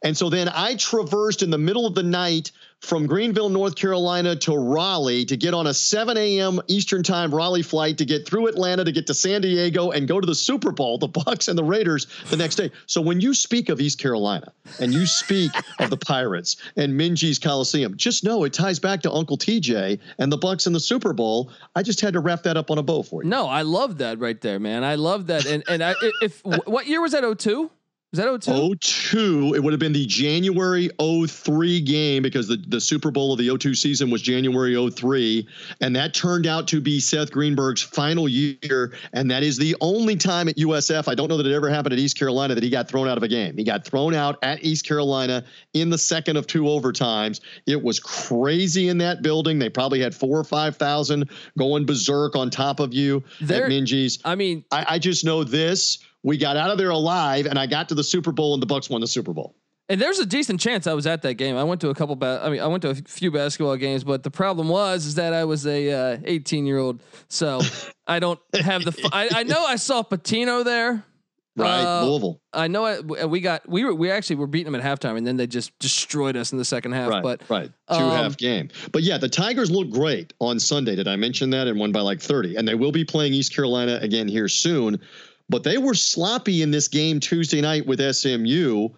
And 0.05 0.17
so 0.17 0.29
then 0.29 0.51
I 0.51 0.77
traversed 0.77 1.43
in 1.43 1.51
the 1.51 1.59
middle 1.59 1.87
of 1.87 1.95
the 1.95 2.03
night 2.03 2.53
from 2.81 3.07
Greenville, 3.07 3.49
North 3.49 3.75
Carolina 3.75 4.37
to 4.37 4.55
Raleigh 4.55 5.25
to 5.25 5.37
get 5.39 5.55
on 5.55 5.67
a 5.67 5.73
7 5.73 6.19
a.m. 6.19 6.61
Eastern 6.69 7.03
Time 7.03 7.35
Raleigh 7.35 7.63
flight 7.63 7.97
to 7.99 8.05
get 8.05 8.29
through 8.29 8.49
Atlanta 8.49 8.85
to 8.85 8.93
get 8.93 9.07
to 9.07 9.15
San 9.15 9.41
Diego 9.41 9.91
and 9.91 10.07
go 10.07 10.21
to 10.21 10.27
the 10.27 10.35
Super 10.35 10.71
Bowl, 10.71 10.99
the 10.99 11.09
Bucks 11.09 11.49
and 11.49 11.57
the 11.57 11.65
Raiders 11.65 12.07
the 12.29 12.37
next 12.37 12.57
day. 12.57 12.71
So 12.85 13.01
when 13.01 13.23
you 13.23 13.33
speak 13.33 13.71
of 13.71 13.81
East 13.81 13.99
Carolina 13.99 14.53
and 14.79 14.93
you 14.93 15.07
speak 15.07 15.53
of 15.79 15.89
the 15.89 15.97
Pirates 15.97 16.57
and 16.77 16.93
Minges 16.93 17.41
Coliseum, 17.43 17.97
just 17.97 18.23
know 18.23 18.45
it 18.45 18.53
ties 18.53 18.79
back 18.79 19.01
to 19.03 19.13
Uncle 19.13 19.39
TJ 19.39 19.99
and 20.19 20.31
the 20.31 20.37
Bucks 20.37 20.67
and 20.67 20.75
the 20.75 20.81
Super 20.81 21.15
Bowl. 21.15 21.51
I 21.75 21.83
just 21.83 22.03
had 22.03 22.13
to 22.13 22.21
wrap 22.21 22.43
that 22.43 22.59
up 22.59 22.71
on 22.71 22.77
a 22.77 22.83
bow 22.83 23.03
for 23.03 23.23
you. 23.23 23.31
No, 23.31 23.47
I 23.47 23.63
love 23.63 23.99
that 23.99 24.19
right 24.19 24.39
there, 24.39 24.61
man. 24.61 24.85
I 24.85 24.97
love 24.97 25.29
that. 25.29 25.47
And 25.47 25.65
and 25.67 25.83
I, 25.83 25.95
if 26.21 26.45
what 26.45 26.87
year 26.87 27.01
was 27.01 27.13
that? 27.13 27.39
02? 27.39 27.71
Is 28.15 28.19
that 28.19 28.45
02? 28.45 28.77
02. 28.77 29.55
It 29.57 29.61
would 29.65 29.73
have 29.73 29.81
been 29.81 29.93
the 29.93 30.07
January 30.07 30.89
03 31.01 31.81
game 31.81 32.23
because 32.23 32.47
the, 32.47 32.57
the 32.69 32.81
Super 32.81 33.11
Bowl 33.11 33.33
of 33.33 33.39
the 33.41 33.59
02 33.59 33.75
season 33.75 34.09
was 34.09 34.23
January 34.23 34.77
03. 34.89 35.49
And 35.81 35.97
that 35.97 36.15
turned 36.15 36.47
out 36.47 36.69
to 36.69 36.81
be 36.81 37.01
Seth 37.01 37.33
Greenberg's 37.33 37.83
final 37.83 38.29
year. 38.29 38.93
And 39.15 39.29
that 39.33 39.43
is 39.43 39.57
the 39.57 39.75
only 39.81 40.15
time 40.15 40.49
at 40.49 40.55
USF, 40.59 41.09
I 41.09 41.17
don't 41.17 41.27
know 41.27 41.37
that 41.39 41.47
it 41.47 41.53
ever 41.53 41.69
happened 41.69 41.93
at 41.93 41.99
East 41.99 42.17
Carolina, 42.17 42.55
that 42.55 42.63
he 42.63 42.71
got 42.71 42.87
thrown 42.87 43.09
out 43.09 43.17
of 43.17 43.25
a 43.25 43.29
game. 43.29 43.57
He 43.57 43.65
got 43.65 43.85
thrown 43.85 44.15
out 44.15 44.39
at 44.43 44.63
East 44.63 44.87
Carolina 44.87 45.43
in 45.73 45.91
the 45.91 45.99
second 45.99 46.37
of 46.37 46.47
two 46.47 46.63
overtimes. 46.63 47.41
It 47.67 47.83
was 47.83 47.99
crazy 47.99 48.91
in 48.91 48.99
that 48.99 49.23
building. 49.23 49.59
They 49.59 49.71
probably 49.71 49.99
had 49.99 50.15
four 50.15 50.39
or 50.39 50.45
5,000 50.45 51.29
going 51.59 51.85
berserk 51.85 52.37
on 52.37 52.49
top 52.49 52.79
of 52.79 52.95
you 52.95 53.25
there, 53.41 53.65
at 53.65 53.73
Minges. 53.73 54.21
I 54.25 54.37
mean, 54.37 54.65
I, 54.71 54.87
I 54.91 54.99
just 55.01 55.25
know 55.25 55.43
this 55.43 55.99
we 56.25 56.39
got 56.39 56.57
out 56.57 56.71
of 56.71 56.79
there 56.79 56.91
alive, 56.91 57.47
and 57.47 57.59
I 57.59 57.67
got 57.67 57.89
to 57.91 57.95
the 57.95 58.03
Super 58.03 58.33
Bowl, 58.33 58.55
and 58.55 58.63
the 58.63 58.67
Bucks 58.67 58.91
won 58.91 59.01
the 59.01 59.07
Super 59.07 59.33
Bowl. 59.33 59.55
And 59.91 60.01
there's 60.01 60.19
a 60.19 60.25
decent 60.25 60.61
chance 60.61 60.87
I 60.87 60.95
was 60.95 61.07
at 61.07 61.21
that 61.23 61.35
game. 61.35 61.57
I 61.57 61.65
went 61.65 61.83
to 61.83 61.91
a 61.91 61.95
couple. 61.95 62.17
Ba- 62.17 62.41
I 62.43 62.49
mean, 62.49 62.61
I 62.61 62.67
went 62.67 62.83
to 62.83 62.91
a 62.91 62.95
few 62.95 63.31
basketball 63.31 63.77
games, 63.77 64.03
but 64.03 64.23
the 64.23 64.31
problem 64.31 64.69
was 64.69 65.05
is 65.05 65.17
that 65.17 65.35
I 65.35 65.45
was 65.45 65.67
a 65.67 66.15
uh, 66.15 66.19
18 66.25 66.65
year 66.65 66.79
old, 66.79 67.03
so 67.29 67.61
I 68.07 68.19
don't 68.19 68.41
have 68.55 68.85
the. 68.85 69.09
I, 69.13 69.29
I 69.35 69.43
know 69.43 69.63
I 69.63 69.77
saw 69.77 70.03
Pitino 70.03 70.65
there. 70.65 71.05
Right, 71.57 71.85
uh, 71.85 72.05
Louisville. 72.05 72.41
I 72.53 72.67
know 72.67 72.87
it, 72.87 73.31
we 73.31 73.41
got 73.41 73.69
we 73.69 73.85
were 73.85 73.95
we 73.95 74.11
actually 74.11 74.37
were 74.37 74.49
beating 74.49 74.73
them 74.73 74.81
at 74.81 74.83
halftime, 74.83 75.17
and 75.17 75.27
then 75.27 75.37
they 75.37 75.47
just 75.47 75.79
destroyed 75.79 76.37
us 76.37 76.51
in 76.51 76.59
the 76.59 76.65
second 76.65 76.93
half. 76.93 77.11
Right, 77.11 77.23
but 77.23 77.43
right, 77.49 77.71
two 77.91 77.97
um, 77.97 78.11
half 78.11 78.37
game. 78.37 78.71
But 78.91 79.03
yeah, 79.03 79.19
the 79.19 79.29
Tigers 79.29 79.71
look 79.71 79.91
great 79.91 80.33
on 80.41 80.59
Sunday. 80.59 80.97
Did 80.97 81.07
I 81.07 81.15
mention 81.15 81.51
that? 81.51 81.69
And 81.69 81.79
won 81.79 81.93
by 81.93 82.01
like 82.01 82.21
30, 82.21 82.57
and 82.57 82.67
they 82.67 82.75
will 82.75 82.91
be 82.91 83.05
playing 83.05 83.35
East 83.35 83.55
Carolina 83.55 84.01
again 84.03 84.27
here 84.27 84.49
soon. 84.49 85.01
But 85.49 85.63
they 85.63 85.79
were 85.79 85.95
sloppy 85.95 86.63
in 86.63 86.71
this 86.71 86.89
game 86.89 87.21
Tuesday 87.21 87.61
night 87.61 87.87
with 87.87 88.01
SMU, 88.01 88.89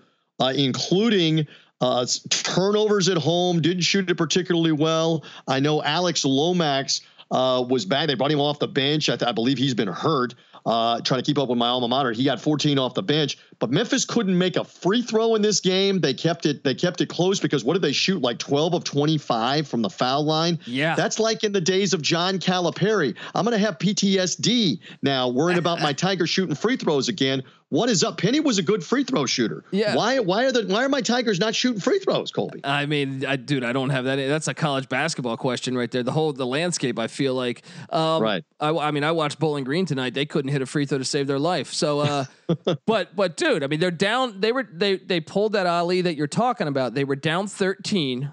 uh, 0.41 0.53
including 0.57 1.47
uh, 1.81 2.07
turnovers 2.31 3.09
at 3.09 3.19
home, 3.19 3.61
didn't 3.61 3.83
shoot 3.83 4.09
it 4.09 4.15
particularly 4.15 4.73
well. 4.73 5.25
I 5.49 5.61
know 5.61 5.83
Alex 5.83 6.25
Lomax 6.25 7.03
uh, 7.31 7.65
was 7.69 7.85
bad. 7.85 8.09
They 8.09 8.15
brought 8.15 8.31
him 8.31 8.41
off 8.41 8.59
the 8.59 8.69
bench. 8.69 9.09
I, 9.09 9.17
th- 9.17 9.29
I 9.29 9.33
believe 9.33 9.59
he's 9.59 9.75
been 9.75 9.89
hurt 9.89 10.35
uh, 10.67 11.01
trying 11.01 11.23
to 11.23 11.25
keep 11.25 11.39
up 11.39 11.49
with 11.49 11.59
my 11.59 11.69
alma 11.69 11.89
mater. 11.89 12.13
He 12.13 12.25
got 12.25 12.41
14 12.41 12.79
off 12.79 12.95
the 12.95 13.03
bench, 13.03 13.39
but 13.59 13.71
Memphis 13.71 14.05
couldn't 14.05 14.37
make 14.37 14.57
a 14.57 14.65
free 14.65 15.03
throw 15.03 15.35
in 15.35 15.43
this 15.43 15.61
game. 15.61 16.01
They 16.01 16.15
kept 16.15 16.47
it 16.47 16.65
they 16.65 16.75
kept 16.75 17.01
it 17.01 17.09
close 17.09 17.41
because 17.41 17.65
what 17.65 17.75
did 17.75 17.83
they 17.83 17.93
shoot 17.93 18.23
like 18.23 18.39
12 18.39 18.75
of 18.75 18.85
25 18.85 19.67
from 19.67 19.83
the 19.83 19.91
foul 19.91 20.25
line? 20.25 20.59
Yeah, 20.67 20.95
that's 20.95 21.19
like 21.19 21.45
in 21.45 21.53
the 21.53 21.61
days 21.61 21.93
of 21.93 22.03
John 22.03 22.39
Calipari. 22.39 23.17
I'm 23.35 23.45
gonna 23.45 23.59
have 23.59 23.79
PTSD 23.79 24.81
now, 25.03 25.29
worrying 25.29 25.59
about 25.59 25.81
my 25.81 25.93
Tiger 25.97 26.27
shooting 26.27 26.55
free 26.55 26.77
throws 26.77 27.09
again. 27.09 27.43
What 27.69 27.89
is 27.89 28.05
up? 28.05 28.19
Penny 28.19 28.39
was 28.39 28.59
a 28.59 28.63
good 28.63 28.85
free 28.85 29.03
throw 29.03 29.27
shooter. 29.27 29.65
Yeah. 29.73 29.97
Why? 29.97 30.21
Why 30.21 30.45
are 30.45 30.53
the 30.53 30.67
Why 30.67 30.85
are 30.85 30.89
my 30.89 31.01
Tigers 31.01 31.41
not 31.41 31.53
shooting 31.53 31.81
free 31.81 31.99
throws, 31.99 32.31
Colby? 32.31 32.61
I 32.63 32.87
mean, 32.87 33.27
I, 33.27 33.35
dude, 33.35 33.65
I 33.65 33.73
don't 33.73 33.91
have 33.91 34.05
that. 34.05 34.17
That's 34.17 34.47
a 34.47 34.55
college 34.55 34.89
basketball 34.89 35.37
question 35.37 35.77
right 35.77 35.91
there. 35.91 36.05
The 36.05 36.13
whole 36.13 36.33
the 36.33 36.47
landscape. 36.47 36.97
I 36.97 37.09
feel 37.09 37.35
like. 37.35 37.63
Um, 37.91 38.23
right. 38.23 38.45
I, 38.61 38.71
I 38.71 38.91
mean, 38.93 39.03
I 39.03 39.11
watched 39.11 39.41
Bowling 39.41 39.65
Green 39.65 39.85
tonight. 39.85 40.15
They 40.15 40.27
couldn't 40.27 40.53
hit 40.53 40.63
a 40.63 40.67
free 40.67 40.87
throw 40.87 40.99
to 40.99 41.05
save 41.05 41.27
their 41.27 41.41
life. 41.41 41.73
So, 41.73 42.01
uh, 42.01 42.25
but 42.87 43.17
but 43.17 43.37
dude, 43.37 43.63
I 43.63 43.67
mean, 43.67 43.81
they're 43.81 43.91
down. 43.91 44.41
They 44.41 44.53
were 44.53 44.69
they 44.71 44.97
they 44.97 45.21
pulled 45.21 45.53
that 45.53 45.67
Ali 45.67 46.01
that 46.03 46.17
you're 46.17 46.27
talking 46.27 46.69
about. 46.69 46.95
They 46.95 47.05
were 47.05 47.17
down 47.17 47.47
13, 47.47 48.33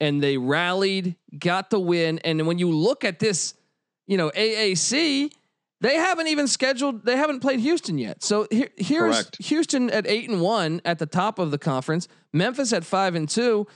and 0.00 0.22
they 0.22 0.36
rallied, 0.36 1.16
got 1.38 1.70
the 1.70 1.80
win. 1.80 2.18
And 2.20 2.46
when 2.46 2.58
you 2.58 2.70
look 2.70 3.04
at 3.04 3.18
this, 3.18 3.54
you 4.06 4.16
know, 4.16 4.30
AAC 4.30 5.30
they 5.80 5.96
haven't 5.96 6.28
even 6.28 6.48
scheduled. 6.48 7.04
They 7.04 7.16
haven't 7.16 7.40
played 7.40 7.60
Houston 7.60 7.98
yet. 7.98 8.22
So 8.22 8.46
here, 8.50 8.70
here's 8.76 9.16
Correct. 9.16 9.44
Houston 9.44 9.90
at 9.90 10.06
eight 10.06 10.28
and 10.28 10.40
one 10.40 10.80
at 10.84 10.98
the 10.98 11.06
top 11.06 11.38
of 11.38 11.50
the 11.50 11.58
conference. 11.58 12.08
Memphis 12.32 12.72
at 12.72 12.84
five 12.84 13.14
and 13.14 13.28
two, 13.28 13.66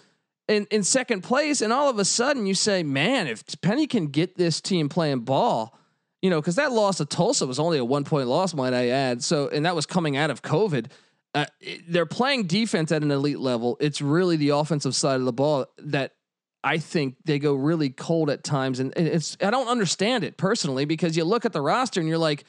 in 0.49 0.67
in 0.71 0.83
second 0.83 1.23
place. 1.23 1.61
And 1.61 1.73
all 1.73 1.89
of 1.91 1.99
a 1.99 2.05
sudden, 2.05 2.47
you 2.47 2.55
say, 2.55 2.83
"Man, 2.83 3.27
if 3.27 3.45
Penny 3.61 3.87
can 3.87 4.07
get 4.07 4.37
this 4.37 4.61
team 4.61 4.89
playing 4.89 5.21
ball, 5.21 5.79
you 6.23 6.31
know, 6.31 6.41
because 6.41 6.57
that 6.57 6.73
loss 6.73 6.99
to 6.99 7.05
Tulsa 7.05 7.47
was 7.47 7.59
only 7.59 7.79
a 7.79 7.85
one 7.85 8.05
point 8.05 8.29
loss, 8.29 8.55
might 8.55 8.75
I 8.75 8.89
add. 8.89 9.23
So, 9.23 9.49
and 9.49 9.65
that 9.67 9.75
was 9.75 9.87
coming 9.87 10.17
out 10.17 10.31
of 10.31 10.43
COVID. 10.43 10.91
Uh, 11.35 11.47
they're 11.89 12.07
playing 12.07 12.47
defense 12.47 12.91
at 12.93 13.03
an 13.03 13.11
elite 13.11 13.39
level. 13.39 13.77
It's 13.81 14.01
really 14.01 14.37
the 14.37 14.51
offensive 14.51 14.95
side 14.95 15.21
of 15.21 15.25
the 15.25 15.33
ball 15.33 15.67
that 15.79 16.13
I 16.63 16.79
think 16.79 17.17
they 17.25 17.39
go 17.39 17.55
really 17.55 17.89
cold 17.89 18.29
at 18.31 18.45
times, 18.45 18.81
and 18.81 18.93
it's 18.97 19.37
I 19.41 19.51
don't 19.51 19.69
understand 19.69 20.25
it 20.25 20.37
personally 20.37 20.85
because 20.85 21.17
you 21.17 21.25
look 21.25 21.45
at 21.45 21.53
the 21.53 21.63
roster 21.63 22.01
and 22.01 22.09
you're 22.09 22.19
like, 22.19 22.45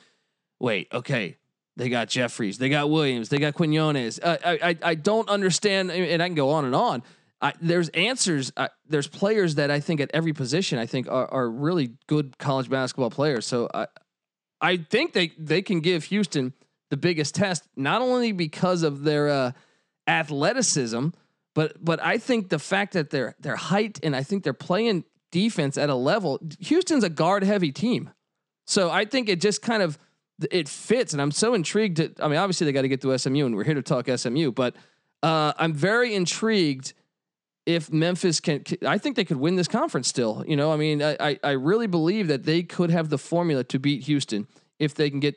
wait, 0.59 0.87
okay, 0.91 1.37
they 1.77 1.87
got 1.87 2.09
Jeffries, 2.09 2.57
they 2.57 2.67
got 2.67 2.89
Williams, 2.89 3.29
they 3.29 3.37
got 3.37 3.53
Quinones. 3.53 4.19
Uh, 4.19 4.37
I, 4.43 4.69
I 4.69 4.77
I 4.83 4.95
don't 4.95 5.29
understand, 5.29 5.91
and 5.91 6.21
I 6.21 6.27
can 6.27 6.35
go 6.35 6.49
on 6.49 6.65
and 6.65 6.75
on. 6.75 7.03
I, 7.41 7.53
there's 7.59 7.89
answers. 7.89 8.51
Uh, 8.55 8.67
there's 8.87 9.07
players 9.07 9.55
that 9.55 9.71
I 9.71 9.79
think 9.79 9.99
at 9.99 10.11
every 10.13 10.33
position 10.33 10.77
I 10.77 10.85
think 10.85 11.07
are, 11.09 11.27
are 11.27 11.49
really 11.49 11.93
good 12.07 12.37
college 12.37 12.69
basketball 12.69 13.09
players. 13.09 13.45
So 13.45 13.69
I 13.73 13.87
I 14.59 14.77
think 14.77 15.13
they 15.13 15.31
they 15.37 15.61
can 15.61 15.79
give 15.79 16.05
Houston 16.05 16.53
the 16.89 16.97
biggest 16.97 17.35
test, 17.35 17.67
not 17.75 18.01
only 18.01 18.31
because 18.31 18.83
of 18.83 19.03
their 19.03 19.29
uh, 19.29 19.51
athleticism 20.07 21.09
but 21.53 21.83
but 21.83 22.01
I 22.03 22.17
think 22.17 22.49
the 22.49 22.59
fact 22.59 22.93
that 22.93 23.09
their 23.09 23.35
their 23.39 23.55
height 23.55 23.99
and 24.03 24.15
I 24.15 24.23
think 24.23 24.43
they're 24.43 24.53
playing 24.53 25.03
defense 25.31 25.77
at 25.77 25.89
a 25.89 25.95
level. 25.95 26.39
Houston's 26.59 27.03
a 27.03 27.09
guard 27.09 27.43
heavy 27.43 27.71
team, 27.71 28.09
so 28.65 28.89
I 28.89 29.05
think 29.05 29.29
it 29.29 29.41
just 29.41 29.61
kind 29.61 29.83
of 29.83 29.97
it 30.49 30.69
fits. 30.69 31.13
And 31.13 31.21
I'm 31.21 31.31
so 31.31 31.53
intrigued. 31.53 31.97
To, 31.97 32.11
I 32.19 32.27
mean, 32.27 32.37
obviously 32.37 32.65
they 32.65 32.71
got 32.71 32.83
to 32.83 32.87
get 32.87 33.01
to 33.01 33.17
SMU, 33.17 33.45
and 33.45 33.55
we're 33.55 33.63
here 33.63 33.75
to 33.75 33.81
talk 33.81 34.07
SMU. 34.07 34.51
But 34.51 34.75
uh, 35.21 35.53
I'm 35.57 35.73
very 35.73 36.15
intrigued 36.15 36.93
if 37.65 37.91
Memphis 37.91 38.39
can. 38.39 38.63
I 38.85 38.97
think 38.97 39.15
they 39.15 39.25
could 39.25 39.37
win 39.37 39.55
this 39.55 39.67
conference 39.67 40.07
still. 40.07 40.43
You 40.47 40.55
know, 40.55 40.71
I 40.71 40.77
mean, 40.77 41.01
I 41.01 41.37
I, 41.43 41.51
really 41.51 41.87
believe 41.87 42.27
that 42.27 42.43
they 42.43 42.63
could 42.63 42.89
have 42.89 43.09
the 43.09 43.17
formula 43.17 43.63
to 43.65 43.79
beat 43.79 44.03
Houston 44.03 44.47
if 44.79 44.95
they 44.95 45.09
can 45.09 45.19
get 45.19 45.35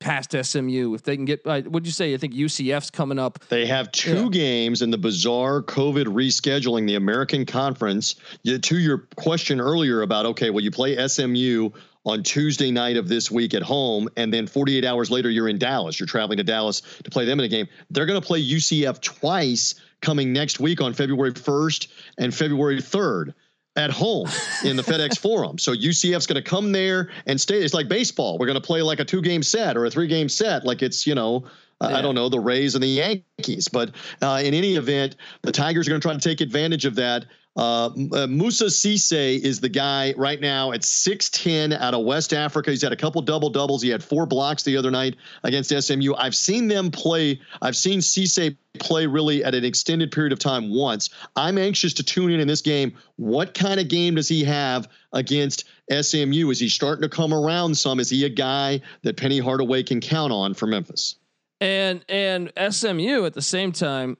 past 0.00 0.32
SMU. 0.32 0.94
If 0.94 1.02
they 1.02 1.16
can 1.16 1.24
get, 1.24 1.40
uh, 1.44 1.62
what'd 1.62 1.86
you 1.86 1.92
say? 1.92 2.14
I 2.14 2.16
think 2.16 2.34
UCF's 2.34 2.90
coming 2.90 3.18
up. 3.18 3.40
They 3.48 3.66
have 3.66 3.90
two 3.92 4.24
yeah. 4.24 4.30
games 4.30 4.82
in 4.82 4.90
the 4.90 4.98
bizarre 4.98 5.62
COVID 5.62 6.04
rescheduling 6.04 6.86
the 6.86 6.94
American 6.94 7.44
Conference. 7.44 8.16
To 8.44 8.78
your 8.78 9.08
question 9.16 9.60
earlier 9.60 10.02
about, 10.02 10.26
okay, 10.26 10.50
well, 10.50 10.62
you 10.62 10.70
play 10.70 11.06
SMU 11.06 11.70
on 12.04 12.22
Tuesday 12.22 12.70
night 12.70 12.96
of 12.96 13.08
this 13.08 13.30
week 13.30 13.54
at 13.54 13.62
home, 13.62 14.08
and 14.16 14.32
then 14.32 14.46
48 14.46 14.84
hours 14.84 15.10
later, 15.10 15.30
you're 15.30 15.48
in 15.48 15.58
Dallas. 15.58 16.00
You're 16.00 16.06
traveling 16.06 16.38
to 16.38 16.44
Dallas 16.44 16.80
to 17.04 17.10
play 17.10 17.24
them 17.24 17.38
in 17.38 17.44
a 17.44 17.48
game. 17.48 17.68
They're 17.90 18.06
going 18.06 18.20
to 18.20 18.26
play 18.26 18.42
UCF 18.42 19.00
twice 19.00 19.74
coming 20.00 20.32
next 20.32 20.60
week 20.60 20.80
on 20.80 20.94
February 20.94 21.32
1st 21.32 21.88
and 22.18 22.34
February 22.34 22.78
3rd 22.78 23.34
at 23.76 23.90
home 23.90 24.28
in 24.64 24.76
the 24.76 24.82
FedEx 24.82 25.18
Forum. 25.20 25.58
So 25.58 25.72
UCF's 25.72 26.26
going 26.26 26.42
to 26.42 26.48
come 26.48 26.72
there 26.72 27.10
and 27.26 27.40
stay. 27.40 27.62
It's 27.62 27.74
like 27.74 27.88
baseball. 27.88 28.38
We're 28.38 28.46
going 28.46 28.60
to 28.60 28.66
play 28.66 28.82
like 28.82 29.00
a 29.00 29.04
two 29.04 29.22
game 29.22 29.42
set 29.42 29.76
or 29.76 29.86
a 29.86 29.90
three 29.90 30.08
game 30.08 30.28
set, 30.28 30.64
like 30.64 30.82
it's 30.82 31.06
you 31.06 31.14
know. 31.14 31.44
Yeah. 31.80 31.96
I 31.96 32.02
don't 32.02 32.14
know 32.14 32.28
the 32.28 32.40
Rays 32.40 32.74
and 32.74 32.82
the 32.82 32.88
Yankees, 32.88 33.68
but 33.68 33.92
uh, 34.20 34.40
in 34.44 34.52
any 34.52 34.74
event, 34.74 35.16
the 35.42 35.52
Tigers 35.52 35.86
are 35.86 35.90
going 35.90 36.00
to 36.00 36.04
try 36.04 36.14
to 36.14 36.20
take 36.20 36.40
advantage 36.40 36.84
of 36.84 36.96
that. 36.96 37.26
Uh, 37.58 37.90
uh, 38.12 38.26
Moussa 38.28 38.66
Cisse 38.66 39.40
is 39.40 39.58
the 39.58 39.68
guy 39.68 40.14
right 40.16 40.40
now 40.40 40.70
at 40.70 40.82
6'10 40.82 41.76
out 41.80 41.92
of 41.92 42.04
West 42.04 42.32
Africa. 42.32 42.70
He's 42.70 42.82
had 42.82 42.92
a 42.92 42.96
couple 42.96 43.20
double 43.20 43.50
doubles. 43.50 43.82
He 43.82 43.88
had 43.88 44.02
four 44.02 44.26
blocks 44.26 44.62
the 44.62 44.76
other 44.76 44.92
night 44.92 45.16
against 45.42 45.70
SMU. 45.70 46.14
I've 46.16 46.36
seen 46.36 46.68
them 46.68 46.92
play. 46.92 47.40
I've 47.60 47.76
seen 47.76 47.98
Cisse 47.98 48.56
play 48.78 49.06
really 49.06 49.42
at 49.42 49.56
an 49.56 49.64
extended 49.64 50.12
period 50.12 50.32
of 50.32 50.38
time 50.38 50.72
once. 50.72 51.10
I'm 51.34 51.58
anxious 51.58 51.92
to 51.94 52.04
tune 52.04 52.30
in 52.30 52.38
in 52.38 52.46
this 52.46 52.60
game. 52.60 52.96
What 53.16 53.54
kind 53.54 53.80
of 53.80 53.88
game 53.88 54.14
does 54.14 54.28
he 54.28 54.44
have 54.44 54.88
against 55.12 55.64
SMU? 55.90 56.50
Is 56.50 56.60
he 56.60 56.68
starting 56.68 57.02
to 57.02 57.08
come 57.08 57.34
around 57.34 57.76
some? 57.76 57.98
Is 57.98 58.08
he 58.08 58.24
a 58.24 58.28
guy 58.28 58.80
that 59.02 59.16
Penny 59.16 59.40
Hardaway 59.40 59.82
can 59.82 60.00
count 60.00 60.32
on 60.32 60.54
for 60.54 60.66
Memphis? 60.68 61.16
And 61.60 62.04
and 62.08 62.52
SMU 62.70 63.24
at 63.24 63.34
the 63.34 63.42
same 63.42 63.72
time, 63.72 64.16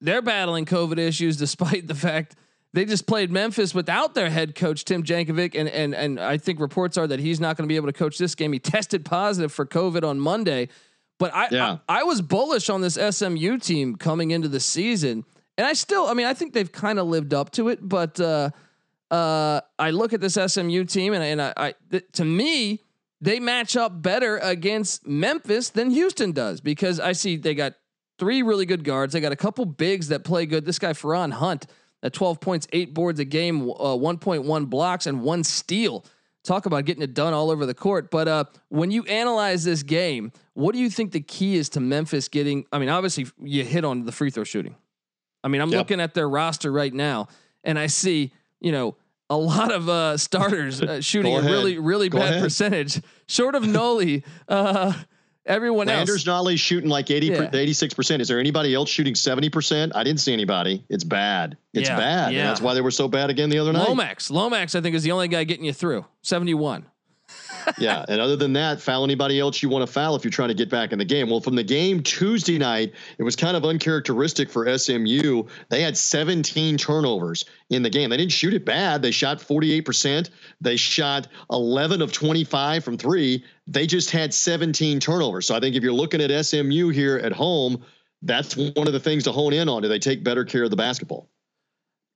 they're 0.00 0.22
battling 0.22 0.64
COVID 0.64 0.98
issues 0.98 1.36
despite 1.46 1.86
the 1.86 1.94
fact 1.94 2.36
they 2.72 2.84
just 2.84 3.06
played 3.06 3.30
Memphis 3.30 3.74
without 3.74 4.14
their 4.14 4.28
head 4.28 4.54
coach 4.54 4.84
Tim 4.84 5.02
Jankovich, 5.02 5.54
and 5.54 5.68
and 5.68 5.94
and 5.94 6.20
I 6.20 6.36
think 6.36 6.60
reports 6.60 6.98
are 6.98 7.06
that 7.06 7.20
he's 7.20 7.40
not 7.40 7.56
going 7.56 7.66
to 7.66 7.72
be 7.72 7.76
able 7.76 7.86
to 7.86 7.92
coach 7.92 8.18
this 8.18 8.34
game. 8.34 8.52
He 8.52 8.58
tested 8.58 9.04
positive 9.04 9.52
for 9.52 9.64
COVID 9.64 10.04
on 10.04 10.20
Monday, 10.20 10.68
But 11.18 11.34
I, 11.34 11.48
yeah. 11.50 11.78
I, 11.88 12.00
I 12.00 12.02
was 12.02 12.20
bullish 12.20 12.68
on 12.68 12.82
this 12.82 12.94
SMU 12.94 13.58
team 13.58 13.96
coming 13.96 14.30
into 14.30 14.48
the 14.48 14.60
season, 14.60 15.24
and 15.56 15.66
I 15.66 15.72
still, 15.72 16.06
I 16.06 16.14
mean, 16.14 16.26
I 16.26 16.34
think 16.34 16.52
they've 16.52 16.70
kind 16.70 16.98
of 16.98 17.06
lived 17.06 17.32
up 17.32 17.50
to 17.52 17.68
it. 17.68 17.78
But 17.80 18.20
uh, 18.20 18.50
uh, 19.10 19.60
I 19.78 19.90
look 19.90 20.12
at 20.12 20.20
this 20.20 20.34
SMU 20.34 20.84
team, 20.84 21.14
and, 21.14 21.22
and 21.22 21.40
I, 21.40 21.52
I 21.56 21.74
th- 21.90 22.04
to 22.12 22.24
me, 22.24 22.82
they 23.20 23.40
match 23.40 23.76
up 23.76 24.02
better 24.02 24.38
against 24.38 25.06
Memphis 25.06 25.70
than 25.70 25.90
Houston 25.90 26.32
does 26.32 26.60
because 26.60 27.00
I 27.00 27.12
see 27.12 27.36
they 27.36 27.54
got 27.54 27.74
three 28.18 28.42
really 28.42 28.66
good 28.66 28.84
guards. 28.84 29.12
They 29.12 29.20
got 29.20 29.32
a 29.32 29.36
couple 29.36 29.64
bigs 29.64 30.08
that 30.08 30.24
play 30.24 30.46
good. 30.46 30.64
This 30.64 30.78
guy 30.78 30.92
Feron 30.92 31.32
Hunt 31.32 31.66
at 32.02 32.12
12 32.12 32.40
points, 32.40 32.66
eight 32.72 32.94
boards 32.94 33.18
a 33.20 33.24
game, 33.24 33.62
uh, 33.62 33.96
1.1 33.96 34.70
blocks, 34.70 35.06
and 35.06 35.22
one 35.22 35.44
steal. 35.44 36.04
Talk 36.44 36.66
about 36.66 36.84
getting 36.84 37.02
it 37.02 37.14
done 37.14 37.32
all 37.32 37.50
over 37.50 37.66
the 37.66 37.74
court. 37.74 38.10
But 38.10 38.28
uh, 38.28 38.44
when 38.68 38.90
you 38.90 39.02
analyze 39.04 39.64
this 39.64 39.82
game, 39.82 40.30
what 40.54 40.72
do 40.72 40.78
you 40.78 40.88
think 40.88 41.12
the 41.12 41.20
key 41.20 41.56
is 41.56 41.68
to 41.70 41.80
Memphis 41.80 42.28
getting? 42.28 42.66
I 42.70 42.78
mean, 42.78 42.88
obviously 42.88 43.26
you 43.42 43.64
hit 43.64 43.84
on 43.84 44.04
the 44.04 44.12
free 44.12 44.30
throw 44.30 44.44
shooting. 44.44 44.76
I 45.42 45.48
mean, 45.48 45.60
I'm 45.60 45.70
yep. 45.70 45.78
looking 45.78 46.00
at 46.00 46.14
their 46.14 46.28
roster 46.28 46.70
right 46.70 46.92
now, 46.94 47.28
and 47.64 47.78
I 47.78 47.88
see 47.88 48.32
you 48.60 48.70
know 48.72 48.96
a 49.28 49.36
lot 49.36 49.72
of 49.72 49.88
uh, 49.88 50.16
starters 50.16 50.82
uh, 50.82 51.00
shooting 51.00 51.34
a 51.34 51.40
really 51.40 51.78
really 51.78 52.08
Go 52.08 52.18
bad 52.18 52.30
ahead. 52.30 52.42
percentage, 52.42 53.02
short 53.26 53.54
of 53.54 53.64
Nolley. 53.64 54.24
Uh, 54.48 54.92
everyone 55.44 55.86
Landers 55.88 56.26
else. 56.26 56.46
Nolley 56.46 56.58
shooting 56.58 56.90
like 56.90 57.10
80 57.10 57.26
yeah. 57.26 57.50
86%. 57.50 58.20
Is 58.20 58.28
there 58.28 58.38
anybody 58.38 58.74
else 58.74 58.88
shooting 58.88 59.14
70%? 59.14 59.92
I 59.94 60.04
didn't 60.04 60.20
see 60.20 60.32
anybody. 60.32 60.84
It's 60.88 61.04
bad. 61.04 61.56
It's 61.72 61.88
yeah, 61.88 61.96
bad. 61.96 62.32
Yeah. 62.32 62.40
And 62.40 62.48
that's 62.48 62.60
why 62.60 62.74
they 62.74 62.80
were 62.80 62.90
so 62.90 63.08
bad 63.08 63.30
again 63.30 63.48
the 63.48 63.58
other 63.58 63.72
night. 63.72 63.88
Lomax. 63.88 64.30
Lomax, 64.30 64.74
I 64.74 64.80
think, 64.80 64.94
is 64.94 65.02
the 65.02 65.12
only 65.12 65.28
guy 65.28 65.44
getting 65.44 65.64
you 65.64 65.72
through. 65.72 66.04
71 66.22 66.86
yeah, 67.78 68.04
and 68.08 68.20
other 68.20 68.36
than 68.36 68.52
that, 68.54 68.80
foul 68.80 69.04
anybody 69.04 69.40
else 69.40 69.62
you 69.62 69.68
want 69.68 69.86
to 69.86 69.92
foul 69.92 70.14
if 70.14 70.24
you're 70.24 70.30
trying 70.30 70.48
to 70.48 70.54
get 70.54 70.70
back 70.70 70.92
in 70.92 70.98
the 70.98 71.04
game. 71.04 71.30
Well, 71.30 71.40
from 71.40 71.56
the 71.56 71.62
game 71.62 72.02
Tuesday 72.02 72.58
night, 72.58 72.92
it 73.18 73.22
was 73.22 73.36
kind 73.36 73.56
of 73.56 73.64
uncharacteristic 73.64 74.50
for 74.50 74.76
SMU. 74.76 75.44
They 75.68 75.82
had 75.82 75.96
17 75.96 76.76
turnovers 76.76 77.44
in 77.70 77.82
the 77.82 77.90
game. 77.90 78.10
They 78.10 78.16
didn't 78.16 78.32
shoot 78.32 78.54
it 78.54 78.64
bad. 78.64 79.02
They 79.02 79.10
shot 79.10 79.38
48%. 79.38 80.30
They 80.60 80.76
shot 80.76 81.28
11 81.50 82.02
of 82.02 82.12
25 82.12 82.84
from 82.84 82.96
three. 82.96 83.44
They 83.66 83.86
just 83.86 84.10
had 84.10 84.32
17 84.32 85.00
turnovers. 85.00 85.46
So 85.46 85.54
I 85.54 85.60
think 85.60 85.76
if 85.76 85.82
you're 85.82 85.92
looking 85.92 86.20
at 86.20 86.44
SMU 86.44 86.90
here 86.90 87.16
at 87.18 87.32
home, 87.32 87.84
that's 88.22 88.56
one 88.56 88.86
of 88.86 88.92
the 88.92 89.00
things 89.00 89.24
to 89.24 89.32
hone 89.32 89.52
in 89.52 89.68
on. 89.68 89.82
Do 89.82 89.88
they 89.88 89.98
take 89.98 90.24
better 90.24 90.44
care 90.44 90.64
of 90.64 90.70
the 90.70 90.76
basketball? 90.76 91.28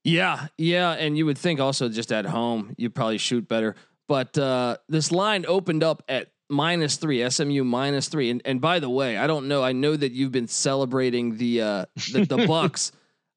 Yeah, 0.02 0.47
yeah, 0.57 0.92
and 0.92 1.19
you 1.19 1.26
would 1.26 1.37
think 1.37 1.61
also 1.61 1.88
just 1.88 2.11
at 2.11 2.25
home 2.25 2.75
you 2.78 2.88
probably 2.88 3.19
shoot 3.19 3.47
better. 3.47 3.76
But 4.11 4.37
uh, 4.37 4.79
this 4.88 5.12
line 5.12 5.45
opened 5.47 5.85
up 5.85 6.02
at 6.09 6.33
minus 6.49 6.97
three, 6.97 7.31
SMU 7.31 7.62
minus 7.62 8.09
three. 8.09 8.29
And 8.31 8.43
and 8.45 8.61
by 8.61 8.81
the 8.81 8.90
way, 8.90 9.17
I 9.17 9.29
don't 9.29 9.47
know. 9.47 9.62
I 9.62 9.71
know 9.71 9.95
that 9.95 10.11
you've 10.11 10.33
been 10.33 10.49
celebrating 10.49 11.37
the 11.37 11.62
uh, 11.62 11.85
the, 12.12 12.25
the 12.25 12.45
Bucks. 12.49 12.90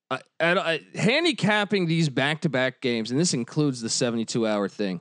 Uh, 0.09 0.17
at, 0.39 0.57
uh, 0.57 0.79
handicapping 0.95 1.85
these 1.85 2.09
back 2.09 2.41
to 2.41 2.49
back 2.49 2.81
games, 2.81 3.11
and 3.11 3.19
this 3.19 3.35
includes 3.35 3.81
the 3.81 3.89
seventy 3.89 4.25
two 4.25 4.47
hour 4.47 4.67
thing, 4.67 4.99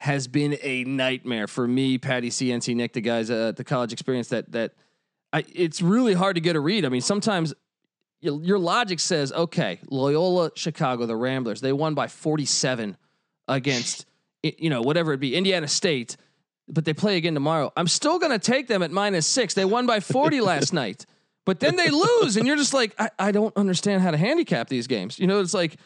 has 0.00 0.28
been 0.28 0.58
a 0.60 0.84
nightmare 0.84 1.46
for 1.46 1.66
me, 1.66 1.96
Patty 1.96 2.28
CNC, 2.28 2.76
Nick, 2.76 2.92
the 2.92 3.00
guys 3.00 3.30
at 3.30 3.56
the 3.56 3.64
college 3.64 3.94
experience. 3.94 4.28
That 4.28 4.52
that 4.52 4.72
I, 5.32 5.42
it's 5.50 5.80
really 5.80 6.12
hard 6.12 6.34
to 6.34 6.42
get 6.42 6.54
a 6.54 6.60
read. 6.60 6.84
I 6.84 6.90
mean, 6.90 7.00
sometimes 7.00 7.54
your, 8.20 8.42
your 8.42 8.58
logic 8.58 9.00
says, 9.00 9.32
okay, 9.32 9.80
Loyola, 9.90 10.50
Chicago, 10.54 11.06
the 11.06 11.16
Ramblers, 11.16 11.62
they 11.62 11.72
won 11.72 11.94
by 11.94 12.08
forty 12.08 12.44
seven 12.44 12.98
against 13.48 14.04
you 14.44 14.70
know, 14.70 14.82
whatever 14.82 15.12
it 15.12 15.20
be, 15.20 15.34
Indiana 15.34 15.68
State, 15.68 16.16
but 16.68 16.84
they 16.84 16.94
play 16.94 17.16
again 17.16 17.34
tomorrow. 17.34 17.72
I'm 17.76 17.88
still 17.88 18.18
going 18.18 18.32
to 18.32 18.38
take 18.38 18.68
them 18.68 18.82
at 18.82 18.90
minus 18.90 19.26
six. 19.26 19.54
They 19.54 19.64
won 19.64 19.86
by 19.86 20.00
40 20.00 20.40
last 20.52 20.72
night, 20.72 21.06
but 21.44 21.60
then 21.60 21.76
they 21.76 21.90
lose, 21.90 22.36
and 22.36 22.46
you're 22.46 22.56
just 22.56 22.74
like, 22.74 22.94
I, 22.98 23.10
I 23.18 23.32
don't 23.32 23.56
understand 23.56 24.02
how 24.02 24.10
to 24.10 24.16
handicap 24.16 24.68
these 24.68 24.86
games. 24.86 25.18
You 25.18 25.26
know, 25.26 25.40
it's 25.40 25.54
like, 25.54 25.76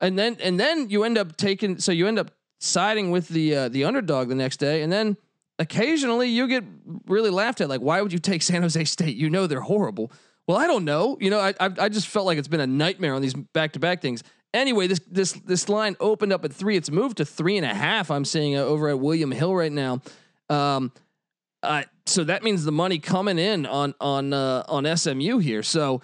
and 0.00 0.18
then 0.18 0.36
and 0.42 0.60
then 0.60 0.90
you 0.90 1.04
end 1.04 1.16
up 1.16 1.36
taking, 1.36 1.78
so 1.78 1.90
you 1.92 2.06
end 2.06 2.18
up 2.18 2.30
siding 2.58 3.10
with 3.10 3.28
the 3.28 3.54
uh, 3.54 3.68
the 3.68 3.84
underdog 3.84 4.28
the 4.28 4.34
next 4.34 4.58
day, 4.58 4.82
and 4.82 4.92
then 4.92 5.16
occasionally 5.58 6.28
you 6.28 6.46
get 6.48 6.64
really 7.06 7.30
laughed 7.30 7.60
at. 7.60 7.68
Like, 7.68 7.80
why 7.80 8.02
would 8.02 8.12
you 8.12 8.18
take 8.18 8.42
San 8.42 8.62
Jose 8.62 8.84
State? 8.84 9.16
You 9.16 9.30
know 9.30 9.46
they're 9.46 9.60
horrible. 9.60 10.12
Well, 10.46 10.58
I 10.58 10.66
don't 10.66 10.84
know. 10.84 11.16
You 11.20 11.30
know, 11.30 11.40
I 11.40 11.54
I, 11.58 11.70
I 11.78 11.88
just 11.88 12.08
felt 12.08 12.26
like 12.26 12.36
it's 12.36 12.48
been 12.48 12.60
a 12.60 12.66
nightmare 12.66 13.14
on 13.14 13.22
these 13.22 13.34
back 13.34 13.72
to 13.72 13.78
back 13.78 14.02
things. 14.02 14.22
Anyway, 14.54 14.86
this 14.86 15.00
this 15.10 15.32
this 15.32 15.68
line 15.68 15.96
opened 16.00 16.32
up 16.32 16.44
at 16.44 16.52
three. 16.52 16.76
It's 16.76 16.90
moved 16.90 17.18
to 17.18 17.24
three 17.24 17.56
and 17.56 17.66
a 17.66 17.74
half. 17.74 18.10
I'm 18.10 18.24
seeing 18.24 18.56
uh, 18.56 18.60
over 18.60 18.88
at 18.88 18.98
William 18.98 19.30
Hill 19.30 19.54
right 19.54 19.72
now. 19.72 20.00
Um, 20.48 20.92
uh, 21.62 21.82
so 22.06 22.24
that 22.24 22.42
means 22.42 22.64
the 22.64 22.72
money 22.72 22.98
coming 22.98 23.38
in 23.38 23.66
on 23.66 23.94
on 24.00 24.32
uh, 24.32 24.64
on 24.68 24.96
SMU 24.96 25.38
here. 25.38 25.62
So 25.62 26.00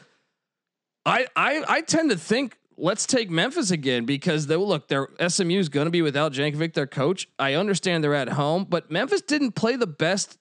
I 1.07 1.27
I 1.37 1.65
I 1.69 1.81
tend 1.83 2.11
to 2.11 2.17
think 2.17 2.59
let's 2.77 3.07
take 3.07 3.31
Memphis 3.31 3.71
again 3.71 4.05
because 4.05 4.47
they 4.47 4.57
look 4.57 4.89
their 4.89 5.09
SMU 5.27 5.59
is 5.59 5.69
going 5.69 5.87
to 5.87 5.91
be 5.91 6.03
without 6.03 6.33
Jankovich, 6.33 6.75
their 6.75 6.87
coach. 6.87 7.29
I 7.39 7.55
understand 7.55 8.03
they're 8.03 8.15
at 8.15 8.31
home, 8.31 8.67
but 8.69 8.91
Memphis 8.91 9.23
didn't 9.23 9.53
play 9.53 9.77
the 9.77 9.87
best 9.87 10.39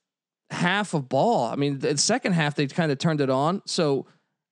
half 0.50 0.94
of 0.94 1.08
ball. 1.08 1.46
I 1.46 1.56
mean, 1.56 1.80
the 1.80 1.98
second 1.98 2.34
half 2.34 2.56
they 2.56 2.68
kind 2.68 2.92
of 2.92 2.98
turned 2.98 3.22
it 3.22 3.30
on. 3.30 3.62
So 3.66 4.08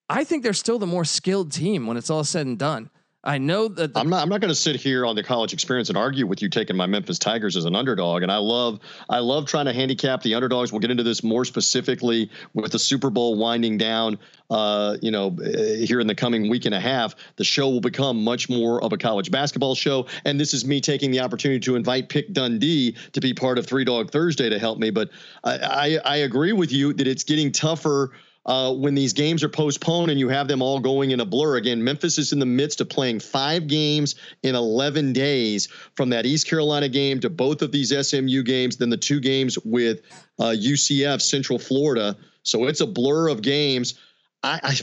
I 0.07 0.23
think 0.23 0.43
they're 0.43 0.53
still 0.53 0.79
the 0.79 0.87
more 0.87 1.05
skilled 1.05 1.51
team 1.51 1.87
when 1.87 1.97
it's 1.97 2.09
all 2.09 2.23
said 2.23 2.45
and 2.45 2.57
done. 2.57 2.89
I 3.21 3.37
know 3.37 3.67
that 3.67 3.93
the- 3.93 3.99
I'm 3.99 4.09
not. 4.09 4.21
I'm 4.21 4.29
not 4.29 4.39
going 4.39 4.49
to 4.49 4.55
sit 4.55 4.77
here 4.77 5.05
on 5.05 5.15
the 5.15 5.23
college 5.23 5.51
experience 5.51 5.89
and 5.89 5.97
argue 5.97 6.25
with 6.25 6.41
you 6.41 6.47
taking 6.47 6.77
my 6.77 6.85
Memphis 6.85 7.19
Tigers 7.19 7.57
as 7.57 7.65
an 7.65 7.75
underdog. 7.75 8.23
And 8.23 8.31
I 8.31 8.37
love, 8.37 8.79
I 9.09 9.19
love 9.19 9.45
trying 9.45 9.65
to 9.65 9.73
handicap 9.73 10.21
the 10.21 10.35
underdogs. 10.35 10.71
We'll 10.71 10.79
get 10.79 10.89
into 10.89 11.03
this 11.03 11.21
more 11.21 11.43
specifically 11.43 12.29
with 12.53 12.71
the 12.71 12.79
Super 12.79 13.09
Bowl 13.09 13.35
winding 13.35 13.77
down. 13.77 14.19
Uh, 14.49 14.97
you 15.01 15.11
know, 15.11 15.35
eh, 15.43 15.85
here 15.85 15.99
in 15.99 16.07
the 16.07 16.15
coming 16.15 16.49
week 16.49 16.65
and 16.65 16.73
a 16.73 16.79
half, 16.79 17.13
the 17.35 17.43
show 17.43 17.69
will 17.69 17.81
become 17.81 18.23
much 18.23 18.49
more 18.49 18.81
of 18.81 18.93
a 18.93 18.97
college 18.97 19.29
basketball 19.29 19.75
show. 19.75 20.07
And 20.23 20.39
this 20.39 20.53
is 20.53 20.65
me 20.65 20.79
taking 20.79 21.11
the 21.11 21.19
opportunity 21.19 21.59
to 21.59 21.75
invite 21.75 22.07
Pick 22.07 22.31
Dundee 22.31 22.95
to 23.11 23.19
be 23.19 23.33
part 23.33 23.57
of 23.57 23.67
Three 23.67 23.83
Dog 23.83 24.11
Thursday 24.11 24.49
to 24.49 24.57
help 24.57 24.79
me. 24.79 24.91
But 24.91 25.09
I, 25.43 25.57
I, 25.57 25.99
I 26.05 26.15
agree 26.17 26.53
with 26.53 26.71
you 26.71 26.93
that 26.93 27.05
it's 27.05 27.25
getting 27.25 27.51
tougher 27.51 28.11
uh, 28.49 28.73
when 28.73 28.95
these 28.95 29.13
games 29.13 29.43
are 29.43 29.49
postponed 29.49 30.09
and 30.09 30.19
you 30.19 30.27
have 30.27 30.47
them 30.47 30.59
all 30.59 30.79
going 30.79 31.11
in 31.11 31.19
a 31.19 31.25
blur. 31.25 31.57
Again, 31.57 31.83
Memphis 31.83 32.17
is 32.17 32.33
in 32.33 32.39
the 32.39 32.47
midst 32.47 32.81
of 32.81 32.89
playing 32.89 33.19
five 33.19 33.67
games 33.67 34.15
in 34.41 34.55
11 34.55 35.13
days 35.13 35.67
from 35.95 36.09
that 36.09 36.25
East 36.25 36.47
Carolina 36.47 36.89
game 36.89 37.19
to 37.19 37.29
both 37.29 37.61
of 37.61 37.71
these 37.71 37.95
SMU 37.95 38.41
games, 38.41 38.77
then 38.77 38.89
the 38.89 38.97
two 38.97 39.19
games 39.19 39.59
with 39.59 40.01
uh, 40.39 40.55
UCF, 40.57 41.21
Central 41.21 41.59
Florida. 41.59 42.17
So 42.41 42.65
it's 42.65 42.81
a 42.81 42.87
blur 42.87 43.27
of 43.27 43.43
games. 43.43 43.99
I, 44.41 44.79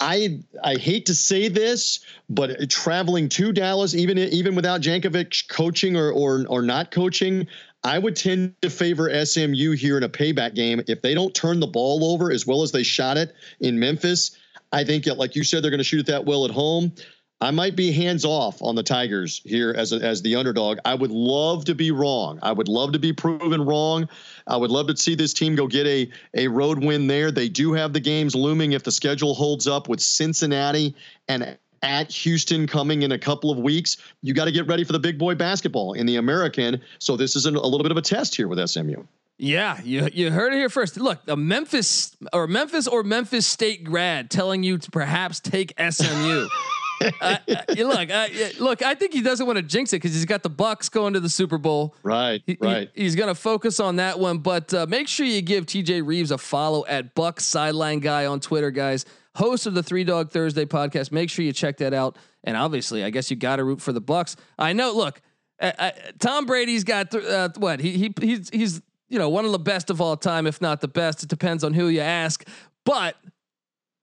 I 0.00 0.38
I 0.62 0.74
hate 0.76 1.06
to 1.06 1.14
say 1.14 1.48
this, 1.48 2.00
but 2.28 2.70
traveling 2.70 3.28
to 3.30 3.52
Dallas, 3.52 3.94
even 3.94 4.18
even 4.18 4.54
without 4.54 4.82
Jankovich 4.82 5.48
coaching 5.48 5.96
or 5.96 6.12
or 6.12 6.44
or 6.48 6.62
not 6.62 6.92
coaching, 6.92 7.46
I 7.82 7.98
would 7.98 8.14
tend 8.14 8.54
to 8.62 8.70
favor 8.70 9.10
SMU 9.24 9.72
here 9.72 9.96
in 9.96 10.04
a 10.04 10.08
payback 10.08 10.54
game. 10.54 10.82
If 10.86 11.02
they 11.02 11.14
don't 11.14 11.34
turn 11.34 11.58
the 11.60 11.66
ball 11.66 12.12
over 12.12 12.30
as 12.30 12.46
well 12.46 12.62
as 12.62 12.70
they 12.70 12.84
shot 12.84 13.16
it 13.16 13.34
in 13.60 13.78
Memphis, 13.78 14.36
I 14.72 14.84
think, 14.84 15.06
like 15.06 15.34
you 15.34 15.42
said, 15.42 15.64
they're 15.64 15.70
going 15.70 15.78
to 15.78 15.84
shoot 15.84 16.00
it 16.00 16.06
that 16.06 16.24
well 16.24 16.44
at 16.44 16.50
home. 16.52 16.92
I 17.42 17.50
might 17.50 17.74
be 17.74 17.90
hands 17.90 18.24
off 18.24 18.60
on 18.60 18.74
the 18.74 18.82
Tigers 18.82 19.40
here 19.44 19.74
as 19.76 19.92
a, 19.92 19.96
as 19.96 20.20
the 20.20 20.36
underdog. 20.36 20.78
I 20.84 20.94
would 20.94 21.10
love 21.10 21.64
to 21.66 21.74
be 21.74 21.90
wrong. 21.90 22.38
I 22.42 22.52
would 22.52 22.68
love 22.68 22.92
to 22.92 22.98
be 22.98 23.14
proven 23.14 23.64
wrong. 23.64 24.08
I 24.46 24.58
would 24.58 24.70
love 24.70 24.88
to 24.88 24.96
see 24.96 25.14
this 25.14 25.32
team 25.32 25.54
go 25.54 25.66
get 25.66 25.86
a 25.86 26.10
a 26.34 26.48
road 26.48 26.84
win 26.84 27.06
there. 27.06 27.30
They 27.30 27.48
do 27.48 27.72
have 27.72 27.92
the 27.92 28.00
games 28.00 28.34
looming 28.34 28.72
if 28.72 28.82
the 28.82 28.92
schedule 28.92 29.34
holds 29.34 29.66
up 29.66 29.88
with 29.88 30.00
Cincinnati 30.00 30.94
and 31.28 31.56
at 31.82 32.12
Houston 32.12 32.66
coming 32.66 33.02
in 33.02 33.12
a 33.12 33.18
couple 33.18 33.50
of 33.50 33.58
weeks. 33.58 33.96
You 34.20 34.34
got 34.34 34.44
to 34.44 34.52
get 34.52 34.66
ready 34.66 34.84
for 34.84 34.92
the 34.92 34.98
big 34.98 35.18
boy 35.18 35.34
basketball 35.34 35.94
in 35.94 36.04
the 36.04 36.16
American. 36.16 36.82
So 36.98 37.16
this 37.16 37.36
is 37.36 37.46
a 37.46 37.50
little 37.50 37.82
bit 37.82 37.90
of 37.90 37.96
a 37.96 38.02
test 38.02 38.36
here 38.36 38.48
with 38.48 38.68
SMU. 38.68 39.02
Yeah, 39.38 39.80
you 39.82 40.06
you 40.12 40.30
heard 40.30 40.52
it 40.52 40.56
here 40.56 40.68
first. 40.68 40.98
Look, 40.98 41.20
a 41.26 41.34
Memphis 41.34 42.14
or 42.34 42.46
Memphis 42.46 42.86
or 42.86 43.02
Memphis 43.02 43.46
State 43.46 43.84
grad 43.84 44.30
telling 44.30 44.62
you 44.62 44.76
to 44.76 44.90
perhaps 44.90 45.40
take 45.40 45.72
SMU. 45.78 46.46
uh, 47.20 47.36
look, 47.76 48.10
uh, 48.10 48.28
look. 48.58 48.82
I 48.82 48.94
think 48.94 49.12
he 49.12 49.22
doesn't 49.22 49.46
want 49.46 49.56
to 49.56 49.62
jinx 49.62 49.92
it 49.92 49.96
because 49.96 50.14
he's 50.14 50.24
got 50.24 50.42
the 50.42 50.50
Bucks 50.50 50.88
going 50.88 51.14
to 51.14 51.20
the 51.20 51.28
Super 51.28 51.58
Bowl. 51.58 51.94
Right, 52.02 52.42
he, 52.46 52.58
right. 52.60 52.90
He, 52.94 53.02
he's 53.02 53.16
going 53.16 53.28
to 53.28 53.34
focus 53.34 53.80
on 53.80 53.96
that 53.96 54.18
one. 54.18 54.38
But 54.38 54.72
uh, 54.74 54.86
make 54.88 55.08
sure 55.08 55.26
you 55.26 55.42
give 55.42 55.66
TJ 55.66 56.02
Rives 56.06 56.30
a 56.30 56.38
follow 56.38 56.84
at 56.86 57.14
Bucks 57.14 57.44
Sideline 57.44 58.00
Guy 58.00 58.26
on 58.26 58.40
Twitter, 58.40 58.70
guys 58.70 59.04
host 59.36 59.66
of 59.66 59.74
the 59.74 59.82
Three 59.82 60.04
Dog 60.04 60.30
Thursday 60.30 60.64
podcast. 60.64 61.12
Make 61.12 61.30
sure 61.30 61.44
you 61.44 61.52
check 61.52 61.78
that 61.78 61.94
out. 61.94 62.16
And 62.44 62.56
obviously, 62.56 63.04
I 63.04 63.10
guess 63.10 63.30
you 63.30 63.36
got 63.36 63.56
to 63.56 63.64
root 63.64 63.80
for 63.80 63.92
the 63.92 64.00
Bucks. 64.00 64.36
I 64.58 64.72
know. 64.72 64.92
Look, 64.92 65.20
uh, 65.60 65.72
uh, 65.78 65.90
Tom 66.18 66.46
Brady's 66.46 66.84
got 66.84 67.10
th- 67.10 67.24
uh, 67.24 67.50
what 67.56 67.80
he 67.80 67.92
he 67.98 68.14
he's 68.20 68.50
he's 68.50 68.82
you 69.08 69.18
know 69.18 69.28
one 69.28 69.44
of 69.44 69.52
the 69.52 69.58
best 69.58 69.90
of 69.90 70.00
all 70.00 70.16
time, 70.16 70.46
if 70.46 70.60
not 70.60 70.80
the 70.80 70.88
best. 70.88 71.22
It 71.22 71.28
depends 71.28 71.64
on 71.64 71.74
who 71.74 71.88
you 71.88 72.00
ask. 72.00 72.46
But 72.84 73.16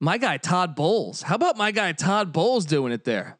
my 0.00 0.18
guy 0.18 0.36
Todd 0.36 0.74
Bowles, 0.74 1.22
how 1.22 1.34
about 1.34 1.56
my 1.56 1.70
guy 1.70 1.92
Todd 1.92 2.32
Bowles 2.32 2.64
doing 2.64 2.92
it 2.92 3.04
there? 3.04 3.38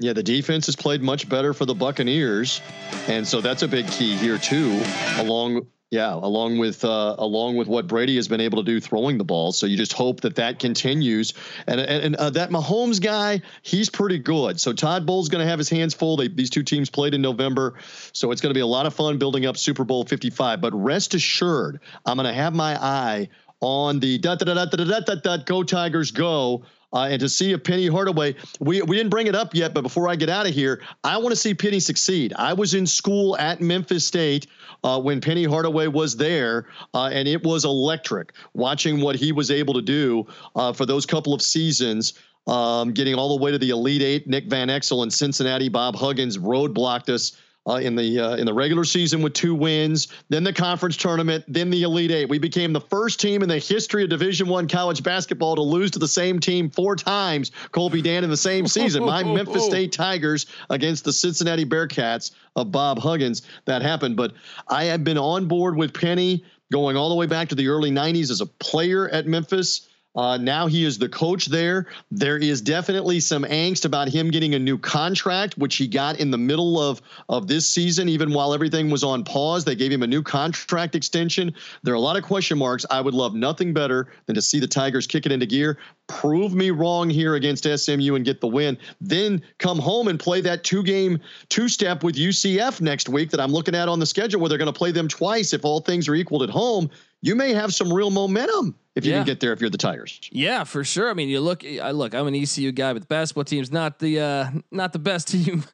Yeah, 0.00 0.12
the 0.12 0.22
defense 0.22 0.66
has 0.66 0.74
played 0.76 1.02
much 1.02 1.28
better 1.28 1.54
for 1.54 1.66
the 1.66 1.74
Buccaneers, 1.74 2.60
and 3.06 3.26
so 3.26 3.40
that's 3.40 3.62
a 3.62 3.68
big 3.68 3.86
key 3.88 4.16
here 4.16 4.38
too. 4.38 4.82
Along 5.18 5.66
Yeah, 5.90 6.14
along 6.14 6.58
with 6.58 6.84
uh, 6.84 7.14
along 7.18 7.56
with 7.56 7.68
what 7.68 7.86
Brady 7.86 8.16
has 8.16 8.26
been 8.26 8.40
able 8.40 8.58
to 8.58 8.64
do 8.64 8.80
throwing 8.80 9.16
the 9.16 9.24
ball, 9.24 9.52
so 9.52 9.66
you 9.66 9.76
just 9.76 9.92
hope 9.92 10.22
that 10.22 10.34
that 10.34 10.58
continues. 10.58 11.34
And 11.68 11.80
and, 11.80 12.04
and 12.04 12.16
uh, 12.16 12.30
that 12.30 12.50
Mahomes 12.50 13.00
guy, 13.00 13.42
he's 13.62 13.88
pretty 13.88 14.18
good. 14.18 14.58
So 14.58 14.72
Todd 14.72 15.06
Bowles 15.06 15.28
going 15.28 15.44
to 15.44 15.48
have 15.48 15.60
his 15.60 15.68
hands 15.68 15.94
full. 15.94 16.16
They, 16.16 16.26
these 16.26 16.50
two 16.50 16.64
teams 16.64 16.90
played 16.90 17.14
in 17.14 17.22
November, 17.22 17.74
so 18.12 18.32
it's 18.32 18.40
going 18.40 18.50
to 18.50 18.58
be 18.58 18.62
a 18.62 18.66
lot 18.66 18.86
of 18.86 18.94
fun 18.94 19.18
building 19.18 19.46
up 19.46 19.56
Super 19.56 19.84
Bowl 19.84 20.04
55. 20.04 20.60
But 20.60 20.74
rest 20.74 21.14
assured, 21.14 21.80
I'm 22.04 22.16
going 22.16 22.26
to 22.26 22.34
have 22.34 22.52
my 22.52 22.76
eye 22.82 23.28
on 23.64 23.98
the 23.98 24.18
da 24.18 24.34
da 24.34 24.44
da 24.44 24.66
da 24.66 24.76
da 24.76 25.00
da 25.00 25.14
da 25.14 25.36
go 25.38 25.62
Tigers 25.62 26.10
go 26.10 26.64
uh, 26.94 27.08
and 27.10 27.18
to 27.20 27.28
see 27.28 27.50
if 27.50 27.64
Penny 27.64 27.88
Hardaway, 27.88 28.36
we, 28.60 28.80
we 28.82 28.96
didn't 28.96 29.10
bring 29.10 29.26
it 29.26 29.34
up 29.34 29.52
yet, 29.52 29.74
but 29.74 29.82
before 29.82 30.08
I 30.08 30.14
get 30.14 30.28
out 30.28 30.46
of 30.46 30.54
here, 30.54 30.80
I 31.02 31.18
want 31.18 31.30
to 31.30 31.36
see 31.36 31.52
Penny 31.52 31.80
succeed. 31.80 32.32
I 32.36 32.52
was 32.52 32.74
in 32.74 32.86
school 32.86 33.36
at 33.36 33.60
Memphis 33.60 34.06
State 34.06 34.46
uh, 34.84 35.00
when 35.00 35.20
Penny 35.20 35.42
Hardaway 35.42 35.88
was 35.88 36.16
there, 36.16 36.66
uh, 36.94 37.10
and 37.12 37.26
it 37.26 37.42
was 37.42 37.64
electric 37.64 38.32
watching 38.52 39.00
what 39.00 39.16
he 39.16 39.32
was 39.32 39.50
able 39.50 39.74
to 39.74 39.82
do 39.82 40.24
uh, 40.54 40.72
for 40.72 40.86
those 40.86 41.04
couple 41.04 41.34
of 41.34 41.42
seasons. 41.42 42.14
Um, 42.46 42.92
getting 42.92 43.14
all 43.14 43.36
the 43.36 43.42
way 43.42 43.50
to 43.50 43.58
the 43.58 43.70
Elite 43.70 44.02
Eight, 44.02 44.28
Nick 44.28 44.50
Van 44.50 44.68
Exel 44.68 45.02
in 45.02 45.10
Cincinnati, 45.10 45.70
Bob 45.70 45.96
Huggins 45.96 46.36
roadblocked 46.36 47.08
us 47.08 47.40
uh, 47.66 47.74
in 47.74 47.96
the 47.96 48.20
uh, 48.20 48.36
in 48.36 48.46
the 48.46 48.52
regular 48.52 48.84
season 48.84 49.22
with 49.22 49.32
two 49.32 49.54
wins, 49.54 50.08
then 50.28 50.44
the 50.44 50.52
conference 50.52 50.96
tournament, 50.96 51.44
then 51.48 51.70
the 51.70 51.82
Elite 51.82 52.10
Eight. 52.10 52.28
We 52.28 52.38
became 52.38 52.72
the 52.72 52.80
first 52.80 53.20
team 53.20 53.42
in 53.42 53.48
the 53.48 53.58
history 53.58 54.04
of 54.04 54.10
Division 54.10 54.48
One 54.48 54.68
college 54.68 55.02
basketball 55.02 55.56
to 55.56 55.62
lose 55.62 55.90
to 55.92 55.98
the 55.98 56.08
same 56.08 56.40
team 56.40 56.70
four 56.70 56.96
times. 56.96 57.52
Colby 57.72 58.02
Dan 58.02 58.24
in 58.24 58.30
the 58.30 58.36
same 58.36 58.66
season. 58.66 59.04
My 59.04 59.22
Memphis 59.34 59.64
State 59.64 59.92
Tigers 59.92 60.46
against 60.68 61.04
the 61.04 61.12
Cincinnati 61.12 61.64
Bearcats 61.64 62.32
of 62.56 62.70
Bob 62.70 62.98
Huggins. 62.98 63.42
That 63.64 63.82
happened, 63.82 64.16
but 64.16 64.34
I 64.68 64.84
have 64.84 65.04
been 65.04 65.18
on 65.18 65.48
board 65.48 65.76
with 65.76 65.94
Penny 65.94 66.44
going 66.70 66.96
all 66.96 67.08
the 67.08 67.14
way 67.14 67.26
back 67.26 67.48
to 67.48 67.54
the 67.54 67.68
early 67.68 67.90
'90s 67.90 68.30
as 68.30 68.40
a 68.40 68.46
player 68.46 69.08
at 69.08 69.26
Memphis. 69.26 69.88
Uh, 70.14 70.36
now 70.36 70.66
he 70.66 70.84
is 70.84 70.98
the 70.98 71.08
coach 71.08 71.46
there. 71.46 71.86
There 72.10 72.36
is 72.36 72.60
definitely 72.60 73.20
some 73.20 73.42
angst 73.44 73.84
about 73.84 74.08
him 74.08 74.30
getting 74.30 74.54
a 74.54 74.58
new 74.58 74.78
contract, 74.78 75.58
which 75.58 75.76
he 75.76 75.88
got 75.88 76.20
in 76.20 76.30
the 76.30 76.38
middle 76.38 76.80
of 76.80 77.02
of 77.28 77.48
this 77.48 77.68
season, 77.68 78.08
even 78.08 78.32
while 78.32 78.54
everything 78.54 78.90
was 78.90 79.02
on 79.02 79.24
pause. 79.24 79.64
They 79.64 79.74
gave 79.74 79.90
him 79.90 80.02
a 80.02 80.06
new 80.06 80.22
contract 80.22 80.94
extension. 80.94 81.54
There 81.82 81.92
are 81.92 81.96
a 81.96 82.00
lot 82.00 82.16
of 82.16 82.22
question 82.22 82.58
marks. 82.58 82.86
I 82.90 83.00
would 83.00 83.14
love 83.14 83.34
nothing 83.34 83.72
better 83.72 84.08
than 84.26 84.34
to 84.34 84.42
see 84.42 84.60
the 84.60 84.66
Tigers 84.66 85.06
kick 85.06 85.26
it 85.26 85.32
into 85.32 85.46
gear, 85.46 85.78
prove 86.06 86.54
me 86.54 86.70
wrong 86.70 87.10
here 87.10 87.34
against 87.34 87.64
SMU 87.64 88.14
and 88.14 88.24
get 88.24 88.40
the 88.40 88.46
win, 88.46 88.78
then 89.00 89.42
come 89.58 89.78
home 89.78 90.08
and 90.08 90.20
play 90.20 90.40
that 90.42 90.64
two 90.64 90.82
game 90.82 91.20
two 91.48 91.68
step 91.68 92.04
with 92.04 92.14
UCF 92.14 92.80
next 92.80 93.08
week 93.08 93.30
that 93.30 93.40
I'm 93.40 93.52
looking 93.52 93.74
at 93.74 93.88
on 93.88 93.98
the 93.98 94.06
schedule 94.06 94.40
where 94.40 94.48
they're 94.48 94.58
going 94.58 94.72
to 94.72 94.78
play 94.78 94.92
them 94.92 95.08
twice 95.08 95.52
if 95.52 95.64
all 95.64 95.80
things 95.80 96.08
are 96.08 96.14
equal 96.14 96.42
at 96.42 96.50
home. 96.50 96.90
You 97.24 97.34
may 97.34 97.54
have 97.54 97.72
some 97.72 97.90
real 97.90 98.10
momentum 98.10 98.74
if 98.94 99.06
you 99.06 99.12
yeah. 99.12 99.20
can 99.20 99.24
get 99.26 99.40
there 99.40 99.54
if 99.54 99.60
you're 99.62 99.70
the 99.70 99.78
Tigers. 99.78 100.20
Yeah, 100.30 100.64
for 100.64 100.84
sure. 100.84 101.08
I 101.08 101.14
mean, 101.14 101.30
you 101.30 101.40
look. 101.40 101.64
I 101.64 101.90
look. 101.92 102.14
I'm 102.14 102.26
an 102.26 102.34
ECU 102.34 102.70
guy, 102.70 102.92
but 102.92 103.00
the 103.00 103.06
basketball 103.06 103.44
team's 103.44 103.72
not 103.72 103.98
the 103.98 104.20
uh, 104.20 104.50
not 104.70 104.92
the 104.92 104.98
best 104.98 105.28
team. 105.32 105.64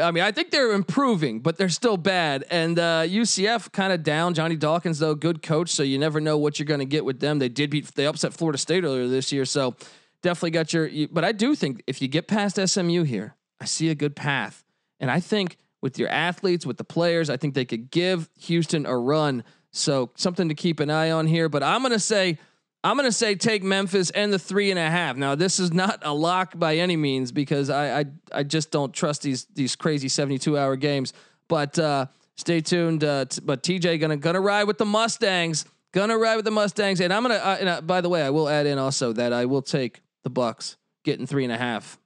I 0.00 0.10
mean, 0.10 0.24
I 0.24 0.32
think 0.32 0.50
they're 0.50 0.72
improving, 0.72 1.40
but 1.40 1.58
they're 1.58 1.68
still 1.68 1.98
bad. 1.98 2.46
And 2.50 2.78
uh, 2.78 3.02
UCF 3.02 3.72
kind 3.72 3.92
of 3.92 4.04
down. 4.04 4.32
Johnny 4.32 4.56
Dawkins, 4.56 4.98
though, 4.98 5.14
good 5.14 5.42
coach, 5.42 5.68
so 5.68 5.82
you 5.82 5.98
never 5.98 6.18
know 6.18 6.38
what 6.38 6.58
you're 6.58 6.66
going 6.66 6.80
to 6.80 6.86
get 6.86 7.04
with 7.04 7.20
them. 7.20 7.40
They 7.40 7.50
did 7.50 7.68
beat. 7.68 7.94
They 7.94 8.06
upset 8.06 8.32
Florida 8.32 8.56
State 8.56 8.82
earlier 8.82 9.06
this 9.06 9.30
year, 9.32 9.44
so 9.44 9.76
definitely 10.22 10.52
got 10.52 10.72
your. 10.72 10.86
You, 10.86 11.08
but 11.08 11.24
I 11.24 11.32
do 11.32 11.54
think 11.54 11.82
if 11.86 12.00
you 12.00 12.08
get 12.08 12.26
past 12.26 12.56
SMU 12.56 13.02
here, 13.02 13.36
I 13.60 13.66
see 13.66 13.90
a 13.90 13.94
good 13.94 14.16
path, 14.16 14.64
and 14.98 15.10
I 15.10 15.20
think 15.20 15.58
with 15.82 15.98
your 15.98 16.08
athletes, 16.08 16.64
with 16.64 16.78
the 16.78 16.84
players, 16.84 17.28
I 17.28 17.36
think 17.36 17.52
they 17.52 17.66
could 17.66 17.90
give 17.90 18.30
Houston 18.40 18.86
a 18.86 18.96
run. 18.96 19.44
So 19.76 20.10
something 20.16 20.48
to 20.48 20.54
keep 20.54 20.80
an 20.80 20.90
eye 20.90 21.10
on 21.10 21.26
here. 21.26 21.48
But 21.48 21.62
I'm 21.62 21.82
to 21.84 21.98
say 21.98 22.38
I'm 22.82 22.98
to 22.98 23.12
say 23.12 23.34
take 23.34 23.62
Memphis 23.62 24.10
and 24.10 24.32
the 24.32 24.38
three 24.38 24.70
and 24.70 24.78
a 24.78 24.88
half. 24.88 25.16
Now, 25.16 25.34
this 25.34 25.58
is 25.58 25.72
not 25.72 26.00
a 26.02 26.14
lock 26.14 26.56
by 26.56 26.76
any 26.76 26.96
means 26.96 27.32
because 27.32 27.68
I 27.68 28.00
I, 28.00 28.04
I 28.32 28.42
just 28.42 28.70
don't 28.70 28.92
trust 28.92 29.22
these 29.22 29.46
these 29.54 29.76
crazy 29.76 30.08
72 30.08 30.56
hour 30.56 30.76
games. 30.76 31.12
But 31.48 31.78
uh, 31.78 32.06
stay 32.36 32.60
tuned. 32.60 33.04
Uh, 33.04 33.26
t- 33.26 33.40
but 33.44 33.62
TJ 33.62 34.00
gonna 34.00 34.16
gonna 34.16 34.40
ride 34.40 34.64
with 34.64 34.78
the 34.78 34.84
Mustangs. 34.84 35.64
Gonna 35.92 36.16
ride 36.18 36.36
with 36.36 36.44
the 36.44 36.50
Mustangs. 36.50 37.00
And 37.00 37.12
I'm 37.12 37.22
gonna. 37.22 37.34
Uh, 37.34 37.56
and, 37.60 37.68
uh, 37.68 37.80
by 37.80 38.00
the 38.00 38.08
way, 38.08 38.22
I 38.22 38.30
will 38.30 38.48
add 38.48 38.66
in 38.66 38.78
also 38.78 39.12
that 39.12 39.32
I 39.32 39.46
will 39.46 39.62
take 39.62 40.00
the 40.22 40.30
Bucks 40.30 40.76
getting 41.04 41.26
three 41.26 41.44
and 41.44 41.52
a 41.52 41.58
half. 41.58 41.98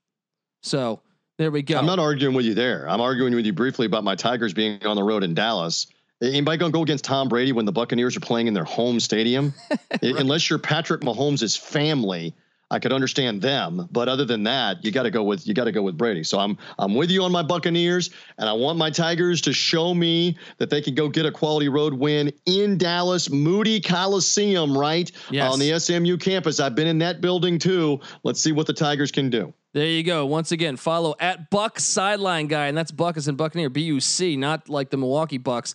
So 0.63 1.01
there 1.39 1.51
we 1.51 1.63
go. 1.63 1.79
I'm 1.79 1.87
not 1.87 1.99
arguing 1.99 2.35
with 2.35 2.45
you 2.45 2.55
there. 2.55 2.89
I'm 2.89 3.01
arguing 3.01 3.35
with 3.35 3.47
you 3.47 3.53
briefly 3.53 3.87
about 3.87 4.05
my 4.05 4.15
Tigers 4.15 4.53
being 4.53 4.85
on 4.87 4.97
the 4.97 5.03
road 5.03 5.25
in 5.25 5.35
Dallas. 5.35 5.87
Anybody 6.23 6.59
gonna 6.59 6.73
go 6.73 6.83
against 6.83 7.05
Tom 7.05 7.29
Brady 7.29 7.53
when 7.53 7.65
the 7.65 7.73
Buccaneers 7.73 8.17
are 8.17 8.21
playing 8.21 8.47
in 8.47 8.55
their 8.55 8.65
home 8.65 9.01
stadium? 9.01 9.55
right. 9.71 10.03
Unless 10.03 10.51
you're 10.51 10.59
Patrick 10.59 11.01
Mahomes' 11.01 11.59
family, 11.59 12.35
I 12.71 12.79
could 12.79 12.93
understand 12.93 13.43
them. 13.43 13.89
But 13.91 14.09
other 14.09 14.25
than 14.25 14.45
that, 14.45 14.85
you 14.85 14.93
got 14.93 15.03
to 15.03 15.11
go 15.11 15.25
with 15.25 15.47
you 15.47 15.55
got 15.55 15.65
to 15.65 15.73
go 15.73 15.83
with 15.83 15.97
Brady. 15.97 16.23
So 16.23 16.39
I'm 16.39 16.59
I'm 16.79 16.95
with 16.95 17.11
you 17.11 17.23
on 17.25 17.33
my 17.33 17.43
Buccaneers, 17.43 18.11
and 18.39 18.49
I 18.49 18.53
want 18.53 18.79
my 18.79 18.91
Tigers 18.91 19.41
to 19.43 19.53
show 19.53 19.95
me 19.95 20.37
that 20.59 20.71
they 20.71 20.81
can 20.81 20.95
go 20.95 21.09
get 21.09 21.27
a 21.27 21.33
quality 21.33 21.69
road 21.69 21.95
win 21.95 22.33
in 22.47 22.79
Dallas, 22.79 23.31
Moody 23.31 23.81
Coliseum, 23.81 24.77
right 24.77 25.11
yes. 25.31 25.51
on 25.51 25.59
the 25.59 25.79
SMU 25.81 26.19
campus. 26.19 26.61
I've 26.61 26.75
been 26.75 26.87
in 26.87 26.99
that 26.99 27.21
building 27.21 27.59
too. 27.59 28.01
Let's 28.23 28.41
see 28.41 28.53
what 28.53 28.67
the 28.67 28.75
Tigers 28.75 29.11
can 29.11 29.31
do. 29.31 29.53
There 29.73 29.87
you 29.87 30.03
go. 30.03 30.27
Once 30.27 30.53
again, 30.53 30.77
follow 30.77 31.15
at 31.19 31.49
Buck 31.49 31.81
Sideline 31.81 32.47
Guy, 32.47 32.67
and 32.67 32.77
that's 32.77 32.91
Buck 32.91 33.17
is 33.17 33.27
in 33.27 33.37
Buccaneer 33.37 33.71
B 33.71 33.83
U 33.83 34.01
C, 34.01 34.37
not 34.37 34.69
like 34.69 34.91
the 34.91 34.97
Milwaukee 34.97 35.39
Bucks. 35.39 35.75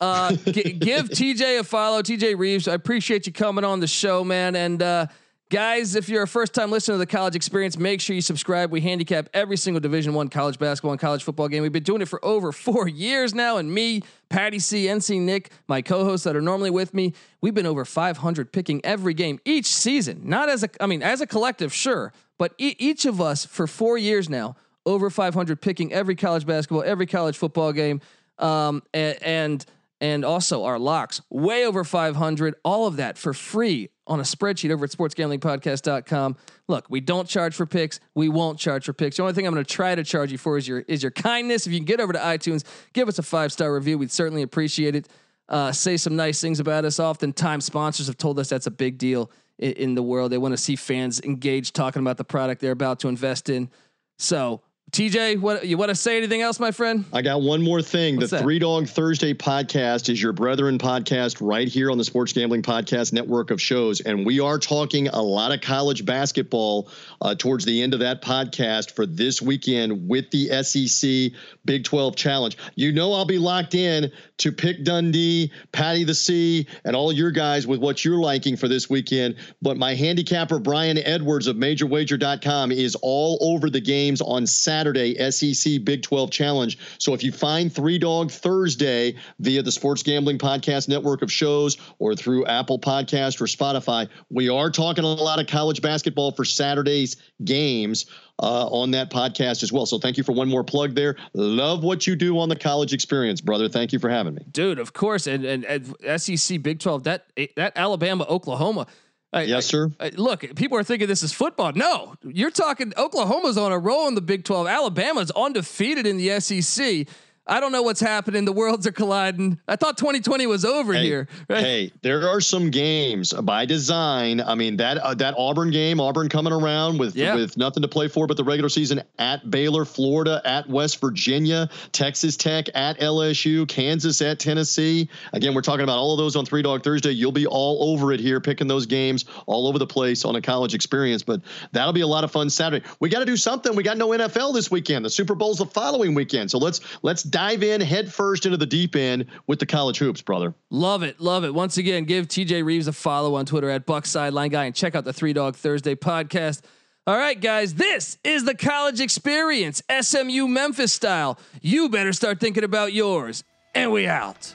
Uh, 0.00 0.32
g- 0.46 0.72
give 0.72 1.08
TJ 1.08 1.60
a 1.60 1.64
follow, 1.64 2.02
TJ 2.02 2.38
Rives. 2.38 2.68
I 2.68 2.74
appreciate 2.74 3.26
you 3.26 3.32
coming 3.32 3.64
on 3.64 3.80
the 3.80 3.86
show, 3.86 4.24
man. 4.24 4.54
And 4.54 4.82
uh, 4.82 5.06
guys, 5.48 5.94
if 5.94 6.08
you're 6.08 6.24
a 6.24 6.28
first 6.28 6.52
time 6.52 6.70
listener 6.70 6.94
to 6.94 6.98
the 6.98 7.06
college 7.06 7.34
experience, 7.34 7.78
make 7.78 8.00
sure 8.00 8.14
you 8.14 8.20
subscribe. 8.20 8.70
We 8.70 8.80
handicap 8.80 9.28
every 9.32 9.56
single 9.56 9.80
Division 9.80 10.12
One 10.12 10.28
college 10.28 10.58
basketball 10.58 10.92
and 10.92 11.00
college 11.00 11.22
football 11.22 11.48
game. 11.48 11.62
We've 11.62 11.72
been 11.72 11.82
doing 11.82 12.02
it 12.02 12.08
for 12.08 12.22
over 12.24 12.52
four 12.52 12.88
years 12.88 13.34
now, 13.34 13.56
and 13.56 13.72
me, 13.72 14.02
Patty 14.28 14.58
C, 14.58 14.86
NC 14.86 15.20
Nick, 15.20 15.50
my 15.68 15.82
co-hosts 15.82 16.24
that 16.24 16.36
are 16.36 16.42
normally 16.42 16.70
with 16.70 16.92
me, 16.92 17.14
we've 17.40 17.54
been 17.54 17.66
over 17.66 17.84
500 17.84 18.52
picking 18.52 18.84
every 18.84 19.14
game 19.14 19.38
each 19.44 19.66
season. 19.66 20.22
Not 20.24 20.48
as 20.48 20.62
a, 20.62 20.68
I 20.80 20.86
mean, 20.86 21.02
as 21.02 21.20
a 21.20 21.26
collective, 21.26 21.72
sure, 21.72 22.12
but 22.38 22.52
e- 22.58 22.76
each 22.78 23.06
of 23.06 23.20
us 23.20 23.46
for 23.46 23.66
four 23.66 23.96
years 23.96 24.28
now, 24.28 24.56
over 24.84 25.10
500 25.10 25.60
picking 25.60 25.92
every 25.92 26.14
college 26.16 26.46
basketball, 26.46 26.82
every 26.82 27.06
college 27.06 27.36
football 27.36 27.72
game, 27.72 28.00
um, 28.38 28.82
and, 28.92 29.22
and 29.22 29.66
and 30.00 30.24
also 30.24 30.64
our 30.64 30.78
locks 30.78 31.20
way 31.30 31.64
over 31.64 31.84
500 31.84 32.54
all 32.64 32.86
of 32.86 32.96
that 32.96 33.16
for 33.16 33.32
free 33.32 33.88
on 34.06 34.20
a 34.20 34.24
spreadsheet 34.24 34.70
over 34.70 34.84
at 34.84 34.90
sportsgamblingpodcast.com 34.90 36.36
look 36.68 36.86
we 36.88 37.00
don't 37.00 37.28
charge 37.28 37.54
for 37.54 37.66
picks. 37.66 38.00
We 38.14 38.28
won't 38.28 38.58
charge 38.58 38.84
for 38.84 38.92
picks. 38.92 39.16
The 39.16 39.22
only 39.22 39.34
thing 39.34 39.46
i'm 39.46 39.54
going 39.54 39.64
to 39.64 39.74
try 39.74 39.94
to 39.94 40.04
charge 40.04 40.32
you 40.32 40.38
for 40.38 40.58
is 40.58 40.68
your 40.68 40.80
is 40.80 41.02
your 41.02 41.12
kindness. 41.12 41.66
If 41.66 41.72
you 41.72 41.78
can 41.78 41.86
get 41.86 42.00
over 42.00 42.12
to 42.12 42.18
itunes 42.18 42.64
give 42.92 43.08
us 43.08 43.18
a 43.18 43.22
five 43.22 43.52
star 43.52 43.74
review. 43.74 43.98
We'd 43.98 44.12
certainly 44.12 44.42
appreciate 44.42 44.94
it. 44.94 45.08
Uh, 45.48 45.70
say 45.70 45.96
some 45.96 46.16
nice 46.16 46.40
things 46.40 46.58
about 46.58 46.84
us. 46.84 46.98
Oftentimes 46.98 47.64
sponsors 47.64 48.08
have 48.08 48.18
told 48.18 48.38
us 48.38 48.48
that's 48.48 48.66
a 48.66 48.70
big 48.70 48.98
deal 48.98 49.30
in, 49.58 49.72
in 49.72 49.94
the 49.94 50.02
world. 50.02 50.32
They 50.32 50.38
want 50.38 50.52
to 50.52 50.58
see 50.58 50.76
fans 50.76 51.20
engaged 51.20 51.74
talking 51.74 52.00
about 52.00 52.16
the 52.16 52.24
product 52.24 52.60
they're 52.60 52.72
about 52.72 53.00
to 53.00 53.08
invest 53.08 53.48
in. 53.48 53.70
So 54.18 54.62
TJ, 54.92 55.40
what 55.40 55.66
you 55.66 55.76
want 55.76 55.88
to 55.88 55.96
say 55.96 56.16
anything 56.16 56.42
else, 56.42 56.60
my 56.60 56.70
friend? 56.70 57.04
I 57.12 57.20
got 57.20 57.42
one 57.42 57.60
more 57.60 57.82
thing. 57.82 58.16
What's 58.16 58.30
the 58.30 58.36
that? 58.36 58.42
Three 58.44 58.60
Dog 58.60 58.86
Thursday 58.86 59.34
podcast 59.34 60.08
is 60.08 60.22
your 60.22 60.32
brethren 60.32 60.78
podcast 60.78 61.38
right 61.40 61.66
here 61.66 61.90
on 61.90 61.98
the 61.98 62.04
Sports 62.04 62.32
Gambling 62.32 62.62
Podcast 62.62 63.12
network 63.12 63.50
of 63.50 63.60
shows. 63.60 64.00
And 64.00 64.24
we 64.24 64.38
are 64.38 64.58
talking 64.60 65.08
a 65.08 65.20
lot 65.20 65.52
of 65.52 65.60
college 65.60 66.06
basketball 66.06 66.88
uh, 67.20 67.34
towards 67.34 67.64
the 67.64 67.82
end 67.82 67.94
of 67.94 68.00
that 68.00 68.22
podcast 68.22 68.92
for 68.92 69.06
this 69.06 69.42
weekend 69.42 70.08
with 70.08 70.30
the 70.30 70.62
SEC 70.62 71.36
Big 71.64 71.82
12 71.82 72.14
Challenge. 72.14 72.56
You 72.76 72.92
know, 72.92 73.12
I'll 73.12 73.24
be 73.26 73.38
locked 73.38 73.74
in 73.74 74.12
to 74.38 74.52
pick 74.52 74.84
Dundee, 74.84 75.50
Patty 75.72 76.04
the 76.04 76.14
C, 76.14 76.68
and 76.84 76.94
all 76.94 77.12
your 77.12 77.32
guys 77.32 77.66
with 77.66 77.80
what 77.80 78.04
you're 78.04 78.20
liking 78.20 78.56
for 78.56 78.68
this 78.68 78.88
weekend. 78.88 79.34
But 79.60 79.76
my 79.78 79.94
handicapper, 79.94 80.60
Brian 80.60 80.96
Edwards 80.98 81.48
of 81.48 81.56
MajorWager.com, 81.56 82.70
is 82.70 82.96
all 83.02 83.36
over 83.40 83.68
the 83.68 83.80
games 83.80 84.20
on 84.20 84.46
Saturday. 84.46 84.75
Saturday 84.76 85.30
SEC 85.30 85.82
Big 85.84 86.02
12 86.02 86.30
Challenge. 86.30 86.78
So 86.98 87.14
if 87.14 87.24
you 87.24 87.32
find 87.32 87.72
Three 87.72 87.98
Dog 87.98 88.30
Thursday 88.30 89.16
via 89.40 89.62
the 89.62 89.72
Sports 89.72 90.02
Gambling 90.02 90.36
Podcast 90.36 90.86
network 90.86 91.22
of 91.22 91.32
shows 91.32 91.78
or 91.98 92.14
through 92.14 92.44
Apple 92.44 92.78
Podcast 92.78 93.40
or 93.40 93.46
Spotify, 93.46 94.06
we 94.28 94.50
are 94.50 94.70
talking 94.70 95.02
a 95.02 95.06
lot 95.06 95.40
of 95.40 95.46
college 95.46 95.80
basketball 95.80 96.32
for 96.32 96.44
Saturday's 96.44 97.16
games. 97.44 98.06
Uh, 98.38 98.66
on 98.66 98.90
that 98.90 99.10
podcast 99.10 99.62
as 99.62 99.72
well. 99.72 99.86
So 99.86 99.98
thank 99.98 100.18
you 100.18 100.22
for 100.22 100.32
one 100.32 100.46
more 100.46 100.62
plug 100.62 100.94
there. 100.94 101.16
Love 101.32 101.82
what 101.82 102.06
you 102.06 102.14
do 102.14 102.38
on 102.38 102.50
the 102.50 102.56
college 102.56 102.92
experience, 102.92 103.40
brother. 103.40 103.66
Thank 103.66 103.94
you 103.94 103.98
for 103.98 104.10
having 104.10 104.34
me, 104.34 104.44
dude. 104.50 104.78
Of 104.78 104.92
course, 104.92 105.26
and 105.26 105.42
and, 105.42 105.64
and 105.64 106.20
SEC 106.20 106.62
Big 106.62 106.78
Twelve 106.78 107.04
that 107.04 107.30
that 107.56 107.72
Alabama 107.76 108.26
Oklahoma 108.28 108.88
I, 109.36 109.42
yes, 109.42 109.66
sir. 109.66 109.90
I, 110.00 110.10
look, 110.10 110.56
people 110.56 110.78
are 110.78 110.82
thinking 110.82 111.08
this 111.08 111.22
is 111.22 111.32
football. 111.32 111.72
No, 111.74 112.14
you're 112.22 112.50
talking 112.50 112.92
Oklahoma's 112.96 113.58
on 113.58 113.72
a 113.72 113.78
roll 113.78 114.08
in 114.08 114.14
the 114.14 114.20
Big 114.22 114.44
12. 114.44 114.66
Alabama's 114.66 115.30
undefeated 115.32 116.06
in 116.06 116.16
the 116.16 116.40
SEC. 116.40 117.06
I 117.48 117.60
don't 117.60 117.70
know 117.70 117.82
what's 117.82 118.00
happening. 118.00 118.44
The 118.44 118.52
worlds 118.52 118.86
are 118.86 118.92
colliding. 118.92 119.60
I 119.68 119.76
thought 119.76 119.98
2020 119.98 120.46
was 120.46 120.64
over 120.64 120.92
hey, 120.92 121.04
here. 121.04 121.28
Right? 121.48 121.60
Hey, 121.60 121.92
there 122.02 122.28
are 122.28 122.40
some 122.40 122.70
games 122.70 123.32
by 123.32 123.66
design. 123.66 124.40
I 124.40 124.56
mean 124.56 124.78
that 124.78 124.98
uh, 124.98 125.14
that 125.14 125.34
Auburn 125.38 125.70
game, 125.70 126.00
Auburn 126.00 126.28
coming 126.28 126.52
around 126.52 126.98
with 126.98 127.14
yeah. 127.14 127.34
with 127.36 127.56
nothing 127.56 127.82
to 127.82 127.88
play 127.88 128.08
for 128.08 128.26
but 128.26 128.36
the 128.36 128.42
regular 128.42 128.68
season 128.68 129.02
at 129.18 129.48
Baylor, 129.48 129.84
Florida 129.84 130.42
at 130.44 130.68
West 130.68 131.00
Virginia, 131.00 131.68
Texas 131.92 132.36
Tech 132.36 132.66
at 132.74 132.98
LSU, 132.98 133.68
Kansas 133.68 134.20
at 134.22 134.40
Tennessee. 134.40 135.08
Again, 135.32 135.54
we're 135.54 135.62
talking 135.62 135.84
about 135.84 135.98
all 135.98 136.12
of 136.12 136.18
those 136.18 136.34
on 136.34 136.44
Three 136.44 136.62
Dog 136.62 136.82
Thursday. 136.82 137.12
You'll 137.12 137.30
be 137.30 137.46
all 137.46 137.92
over 137.92 138.12
it 138.12 138.18
here, 138.18 138.40
picking 138.40 138.66
those 138.66 138.86
games 138.86 139.24
all 139.46 139.68
over 139.68 139.78
the 139.78 139.86
place 139.86 140.24
on 140.24 140.34
a 140.34 140.42
college 140.42 140.74
experience. 140.74 141.22
But 141.22 141.42
that'll 141.70 141.92
be 141.92 142.00
a 142.00 142.06
lot 142.06 142.24
of 142.24 142.32
fun 142.32 142.50
Saturday. 142.50 142.84
We 142.98 143.08
got 143.08 143.20
to 143.20 143.24
do 143.24 143.36
something. 143.36 143.76
We 143.76 143.84
got 143.84 143.98
no 143.98 144.08
NFL 144.08 144.52
this 144.52 144.68
weekend. 144.68 145.04
The 145.04 145.10
Super 145.10 145.36
Bowl's 145.36 145.58
the 145.58 145.66
following 145.66 146.14
weekend. 146.14 146.50
So 146.50 146.58
let's 146.58 146.80
let's 147.02 147.22
dive 147.36 147.62
in 147.62 147.82
head 147.82 148.10
first 148.10 148.46
into 148.46 148.56
the 148.56 148.64
deep 148.64 148.96
end 148.96 149.26
with 149.46 149.58
the 149.58 149.66
college 149.66 149.98
hoops, 149.98 150.22
brother. 150.22 150.54
Love 150.70 151.02
it, 151.02 151.20
love 151.20 151.44
it. 151.44 151.52
Once 151.52 151.76
again, 151.76 152.04
give 152.04 152.28
TJ 152.28 152.64
Rives 152.64 152.88
a 152.88 152.94
follow 152.94 153.34
on 153.34 153.44
Twitter 153.44 153.68
at 153.68 153.84
Buck 153.84 154.06
Sideline 154.06 154.48
Guy 154.48 154.64
and 154.64 154.74
check 154.74 154.94
out 154.94 155.04
the 155.04 155.12
Three 155.12 155.34
Dog 155.34 155.54
Thursday 155.54 155.94
podcast. 155.94 156.62
All 157.06 157.18
right, 157.18 157.38
guys, 157.38 157.74
this 157.74 158.16
is 158.24 158.44
the 158.44 158.54
college 158.54 159.02
experience, 159.02 159.82
SMU 160.00 160.48
Memphis 160.48 160.94
style. 160.94 161.38
You 161.60 161.90
better 161.90 162.14
start 162.14 162.40
thinking 162.40 162.64
about 162.64 162.94
yours. 162.94 163.44
And 163.74 163.92
we 163.92 164.06
out. 164.06 164.54